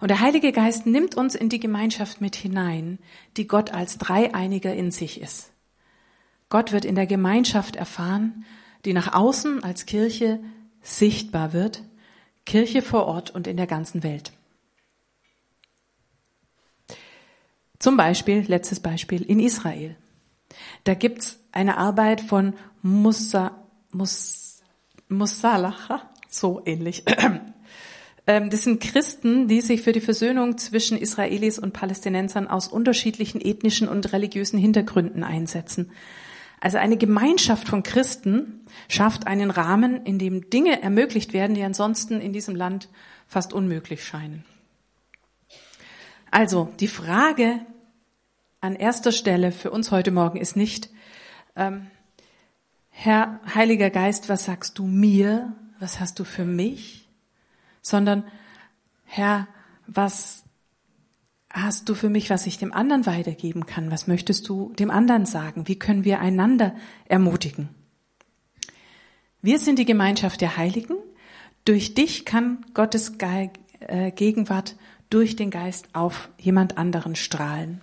Und 0.00 0.08
der 0.08 0.20
Heilige 0.20 0.50
Geist 0.50 0.84
nimmt 0.84 1.14
uns 1.14 1.36
in 1.36 1.48
die 1.48 1.60
Gemeinschaft 1.60 2.20
mit 2.20 2.34
hinein, 2.34 2.98
die 3.36 3.46
Gott 3.46 3.72
als 3.72 3.98
Dreieiniger 3.98 4.74
in 4.74 4.90
sich 4.90 5.20
ist. 5.20 5.52
Gott 6.48 6.72
wird 6.72 6.84
in 6.84 6.96
der 6.96 7.06
Gemeinschaft 7.06 7.76
erfahren, 7.76 8.44
die 8.84 8.92
nach 8.92 9.14
außen 9.14 9.62
als 9.62 9.86
Kirche 9.86 10.40
sichtbar 10.82 11.52
wird, 11.52 11.82
Kirche 12.44 12.82
vor 12.82 13.06
Ort 13.06 13.30
und 13.30 13.46
in 13.46 13.56
der 13.56 13.66
ganzen 13.66 14.02
Welt. 14.02 14.32
Zum 17.78 17.96
Beispiel, 17.96 18.44
letztes 18.46 18.80
Beispiel, 18.80 19.22
in 19.22 19.40
Israel. 19.40 19.96
Da 20.84 20.94
gibt's 20.94 21.40
eine 21.50 21.78
Arbeit 21.78 22.20
von 22.20 22.54
Musa, 22.82 23.64
Mus, 23.90 24.60
Musalacha, 25.08 26.10
so 26.28 26.62
ähnlich. 26.64 27.04
Ähm, 28.24 28.50
das 28.50 28.62
sind 28.62 28.80
Christen, 28.80 29.48
die 29.48 29.60
sich 29.60 29.82
für 29.82 29.90
die 29.90 30.00
Versöhnung 30.00 30.56
zwischen 30.56 30.96
Israelis 30.96 31.58
und 31.58 31.72
Palästinensern 31.72 32.46
aus 32.46 32.68
unterschiedlichen 32.68 33.40
ethnischen 33.40 33.88
und 33.88 34.12
religiösen 34.12 34.60
Hintergründen 34.60 35.24
einsetzen. 35.24 35.90
Also 36.62 36.78
eine 36.78 36.96
Gemeinschaft 36.96 37.68
von 37.68 37.82
Christen 37.82 38.64
schafft 38.88 39.26
einen 39.26 39.50
Rahmen, 39.50 40.06
in 40.06 40.20
dem 40.20 40.48
Dinge 40.48 40.80
ermöglicht 40.80 41.32
werden, 41.32 41.54
die 41.56 41.64
ansonsten 41.64 42.20
in 42.20 42.32
diesem 42.32 42.54
Land 42.54 42.88
fast 43.26 43.52
unmöglich 43.52 44.04
scheinen. 44.04 44.44
Also 46.30 46.72
die 46.78 46.86
Frage 46.86 47.58
an 48.60 48.76
erster 48.76 49.10
Stelle 49.10 49.50
für 49.50 49.72
uns 49.72 49.90
heute 49.90 50.12
Morgen 50.12 50.38
ist 50.38 50.54
nicht, 50.54 50.90
ähm, 51.56 51.88
Herr 52.90 53.40
Heiliger 53.52 53.90
Geist, 53.90 54.28
was 54.28 54.44
sagst 54.44 54.78
du 54.78 54.86
mir? 54.86 55.56
Was 55.80 55.98
hast 55.98 56.20
du 56.20 56.24
für 56.24 56.44
mich? 56.44 57.08
Sondern, 57.80 58.22
Herr, 59.04 59.48
was 59.88 60.44
hast 61.52 61.88
du 61.88 61.94
für 61.94 62.08
mich, 62.08 62.30
was 62.30 62.46
ich 62.46 62.58
dem 62.58 62.72
anderen 62.72 63.06
weitergeben 63.06 63.66
kann? 63.66 63.90
Was 63.90 64.06
möchtest 64.06 64.48
du 64.48 64.72
dem 64.78 64.90
anderen 64.90 65.26
sagen? 65.26 65.68
Wie 65.68 65.78
können 65.78 66.04
wir 66.04 66.20
einander 66.20 66.74
ermutigen? 67.06 67.68
Wir 69.42 69.58
sind 69.58 69.78
die 69.78 69.84
Gemeinschaft 69.84 70.40
der 70.40 70.56
Heiligen. 70.56 70.96
Durch 71.64 71.94
dich 71.94 72.24
kann 72.24 72.64
Gottes 72.74 73.12
äh, 73.18 74.10
Gegenwart 74.12 74.76
durch 75.10 75.36
den 75.36 75.50
Geist 75.50 75.88
auf 75.92 76.30
jemand 76.38 76.78
anderen 76.78 77.14
strahlen. 77.16 77.80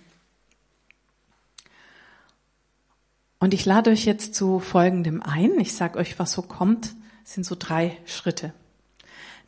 Und 3.38 3.54
ich 3.54 3.64
lade 3.64 3.90
euch 3.90 4.04
jetzt 4.04 4.34
zu 4.34 4.58
Folgendem 4.58 5.22
ein. 5.22 5.58
Ich 5.60 5.74
sage 5.74 5.98
euch, 5.98 6.18
was 6.18 6.32
so 6.32 6.42
kommt. 6.42 6.94
Das 7.24 7.34
sind 7.34 7.44
so 7.44 7.56
drei 7.58 7.96
Schritte. 8.04 8.52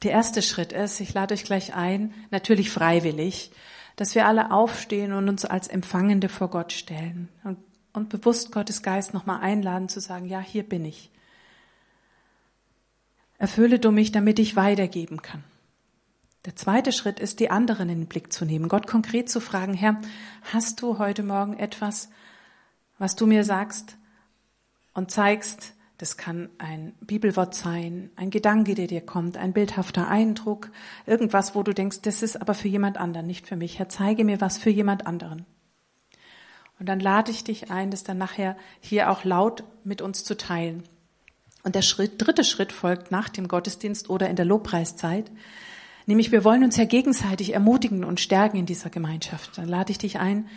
Der 0.03 0.13
erste 0.13 0.43
Schritt 0.43 0.73
ist, 0.73 1.01
ich 1.01 1.13
lade 1.13 1.35
euch 1.35 1.45
gleich 1.45 1.75
ein, 1.75 2.15
natürlich 2.31 2.71
freiwillig, 2.71 3.53
dass 3.97 4.15
wir 4.15 4.27
alle 4.27 4.51
aufstehen 4.51 5.13
und 5.13 5.29
uns 5.29 5.45
als 5.45 5.69
Empfangende 5.69 6.29
vor 6.29 6.49
Gott 6.49 6.73
stellen 6.73 7.29
und, 7.45 7.59
und 7.93 8.09
bewusst 8.09 8.53
Gottes 8.53 8.83
Geist 8.83 9.15
nochmal 9.15 9.41
einladen 9.41 9.89
zu 9.89 10.01
sagen, 10.01 10.27
ja, 10.27 10.41
hier 10.41 10.63
bin 10.63 10.85
ich. 10.85 11.11
Erfülle 13.39 13.79
du 13.79 13.91
mich, 13.91 14.13
damit 14.13 14.39
ich 14.39 14.57
weitergeben 14.57 15.21
kann. 15.21 15.45
Der 16.45 16.57
zweite 16.57 16.91
Schritt 16.91 17.21
ist, 17.21 17.39
die 17.39 17.51
anderen 17.51 17.89
in 17.89 18.01
den 18.01 18.09
Blick 18.09 18.33
zu 18.33 18.45
nehmen, 18.45 18.69
Gott 18.69 18.87
konkret 18.87 19.31
zu 19.31 19.41
fragen, 19.41 19.75
Herr, 19.75 20.01
hast 20.53 20.83
du 20.83 20.99
heute 20.99 21.23
Morgen 21.23 21.57
etwas, 21.57 22.09
was 22.99 23.15
du 23.15 23.27
mir 23.27 23.45
sagst 23.45 23.97
und 24.95 25.11
zeigst, 25.11 25.75
das 26.03 26.17
kann 26.17 26.51
ein 26.59 26.95
Bibelwort 27.01 27.55
sein, 27.55 28.11
ein 28.17 28.31
Gedanke, 28.31 28.75
der 28.75 28.89
dir 28.89 29.03
kommt, 29.03 29.37
ein 29.37 29.53
bildhafter 29.53 30.09
Eindruck, 30.09 30.73
irgendwas, 31.07 31.55
wo 31.55 31.63
du 31.63 31.73
denkst, 31.73 32.01
das 32.03 32.25
ist 32.25 32.41
aber 32.41 32.55
für 32.55 32.67
jemand 32.67 32.97
anderen, 32.99 33.29
nicht 33.29 33.47
für 33.47 33.55
mich. 33.55 33.79
Herr, 33.79 33.89
zeige 33.89 34.25
mir 34.25 34.41
was 34.41 34.59
für 34.59 34.71
jemand 34.71 35.07
anderen. 35.07 35.47
Und 36.81 36.87
dann 36.87 36.99
lade 36.99 37.31
ich 37.31 37.45
dich 37.45 37.71
ein, 37.71 37.93
das 37.93 38.03
dann 38.03 38.19
nachher 38.19 38.57
hier 38.81 39.13
auch 39.13 39.23
laut 39.23 39.63
mit 39.85 40.03
uns 40.03 40.25
zu 40.25 40.37
teilen. 40.37 40.83
Und 41.63 41.77
der 41.77 41.83
Schritt, 41.83 42.15
dritte 42.17 42.43
Schritt 42.43 42.73
folgt 42.73 43.13
nach 43.13 43.29
dem 43.29 43.47
Gottesdienst 43.47 44.11
oder 44.11 44.29
in 44.29 44.35
der 44.35 44.45
Lobpreiszeit. 44.45 45.31
Nämlich 46.07 46.33
wir 46.33 46.43
wollen 46.43 46.65
uns 46.65 46.77
ja 46.77 46.85
gegenseitig 46.85 47.55
ermutigen 47.55 48.03
und 48.03 48.19
stärken 48.19 48.57
in 48.57 48.67
dieser 48.67 48.91
Gemeinschaft. 48.91 49.57
Dann 49.57 49.69
lade 49.69 49.93
ich 49.93 49.99
dich 49.99 50.19
ein, 50.19 50.49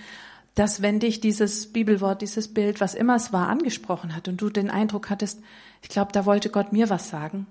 dass 0.55 0.81
wenn 0.81 1.01
dich 1.01 1.19
dieses 1.19 1.71
Bibelwort, 1.71 2.21
dieses 2.21 2.53
Bild, 2.53 2.79
was 2.79 2.95
immer 2.95 3.15
es 3.15 3.33
war, 3.33 3.49
angesprochen 3.49 4.15
hat 4.15 4.29
und 4.29 4.41
du 4.41 4.49
den 4.49 4.69
Eindruck 4.69 5.09
hattest, 5.09 5.41
ich 5.81 5.89
glaube, 5.89 6.13
da 6.13 6.25
wollte 6.25 6.49
Gott 6.49 6.71
mir 6.71 6.89
was 6.89 7.09
sagen, 7.09 7.45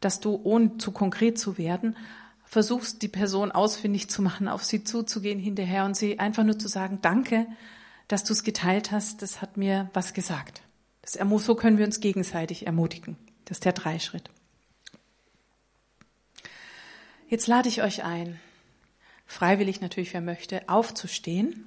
dass 0.00 0.18
du, 0.18 0.40
ohne 0.42 0.76
zu 0.78 0.90
konkret 0.90 1.38
zu 1.38 1.56
werden, 1.56 1.96
versuchst, 2.44 3.00
die 3.00 3.08
Person 3.08 3.52
ausfindig 3.52 4.10
zu 4.10 4.20
machen, 4.20 4.48
auf 4.48 4.64
sie 4.64 4.82
zuzugehen 4.82 5.38
hinterher 5.38 5.84
und 5.84 5.96
sie 5.96 6.18
einfach 6.18 6.42
nur 6.42 6.58
zu 6.58 6.66
sagen, 6.66 6.98
danke, 7.00 7.46
dass 8.08 8.24
du 8.24 8.32
es 8.32 8.42
geteilt 8.42 8.90
hast, 8.90 9.22
das 9.22 9.40
hat 9.40 9.56
mir 9.56 9.88
was 9.94 10.12
gesagt. 10.12 10.62
Das, 11.00 11.18
so 11.44 11.54
können 11.54 11.78
wir 11.78 11.86
uns 11.86 12.00
gegenseitig 12.00 12.66
ermutigen. 12.66 13.16
Das 13.44 13.56
ist 13.58 13.64
der 13.64 13.72
Dreischritt. 13.72 14.28
Jetzt 17.28 17.46
lade 17.46 17.68
ich 17.68 17.82
euch 17.82 18.04
ein, 18.04 18.38
freiwillig 19.26 19.80
natürlich, 19.80 20.12
wer 20.12 20.20
möchte, 20.20 20.68
aufzustehen 20.68 21.66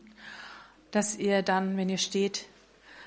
dass 0.95 1.17
ihr 1.17 1.41
dann, 1.41 1.75
wenn 1.75 1.89
ihr 1.89 1.97
steht, 1.97 2.45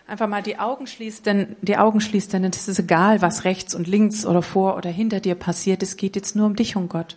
einfach 0.06 0.28
mal 0.28 0.42
die 0.42 0.58
Augen 0.58 0.86
schließt, 0.86 1.24
denn 1.24 1.56
die 1.62 1.78
Augen 1.78 2.02
schließt, 2.02 2.32
denn 2.34 2.44
es 2.44 2.68
ist 2.68 2.78
egal, 2.78 3.22
was 3.22 3.44
rechts 3.44 3.74
und 3.74 3.88
links 3.88 4.26
oder 4.26 4.42
vor 4.42 4.76
oder 4.76 4.90
hinter 4.90 5.20
dir 5.20 5.34
passiert. 5.34 5.82
Es 5.82 5.96
geht 5.96 6.14
jetzt 6.14 6.36
nur 6.36 6.46
um 6.46 6.54
dich 6.54 6.76
und 6.76 6.88
Gott. 6.88 7.16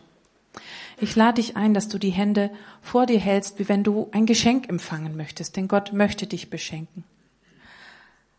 Ich 0.98 1.16
lade 1.16 1.42
dich 1.42 1.58
ein, 1.58 1.74
dass 1.74 1.90
du 1.90 1.98
die 1.98 2.12
Hände 2.12 2.52
vor 2.82 3.06
dir 3.06 3.20
hältst, 3.20 3.60
wie 3.60 3.68
wenn 3.68 3.84
du 3.84 4.08
ein 4.14 4.26
Geschenk 4.26 4.70
empfangen 4.70 5.18
möchtest, 5.18 5.58
denn 5.58 5.68
Gott 5.68 5.92
möchte 5.92 6.26
dich 6.26 6.50
beschenken. 6.50 7.04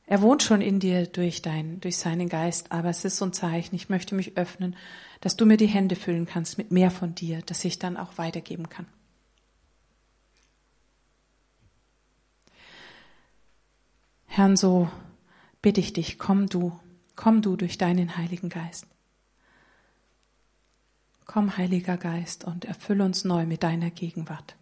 Er 0.07 0.23
wohnt 0.23 0.43
schon 0.43 0.63
in 0.63 0.81
dir 0.81 1.07
durch 1.07 1.43
dein, 1.43 1.81
durch 1.81 1.99
seinen 1.99 2.31
Geist, 2.31 2.73
aber 2.73 2.89
es 2.89 3.05
ist 3.05 3.19
so 3.19 3.27
ein 3.27 3.33
Zeichen. 3.35 3.75
Ich 3.75 3.91
möchte 3.91 4.15
mich 4.15 4.39
öffnen, 4.39 4.75
dass 5.21 5.37
du 5.37 5.45
mir 5.45 5.59
die 5.59 5.67
Hände 5.67 5.97
füllen 5.97 6.27
kannst 6.27 6.57
mit 6.57 6.71
mehr 6.71 6.91
von 6.91 7.15
dir, 7.15 7.41
dass 7.45 7.65
ich 7.65 7.79
dann 7.79 7.99
auch 7.99 8.17
weitergeben 8.17 8.71
kann. 8.71 8.87
Herrn, 14.35 14.57
so 14.57 14.89
bitte 15.61 15.79
ich 15.81 15.93
dich, 15.93 16.19
komm 16.19 16.49
du, 16.49 16.73
komm 17.17 17.43
du 17.43 17.55
durch 17.55 17.77
deinen 17.77 18.17
Heiligen 18.17 18.49
Geist. 18.49 18.87
Komm, 21.27 21.59
Heiliger 21.59 21.99
Geist, 21.99 22.45
und 22.45 22.65
erfülle 22.65 23.05
uns 23.05 23.27
neu 23.27 23.45
mit 23.45 23.63
deiner 23.63 23.91
Gegenwart. 23.91 24.57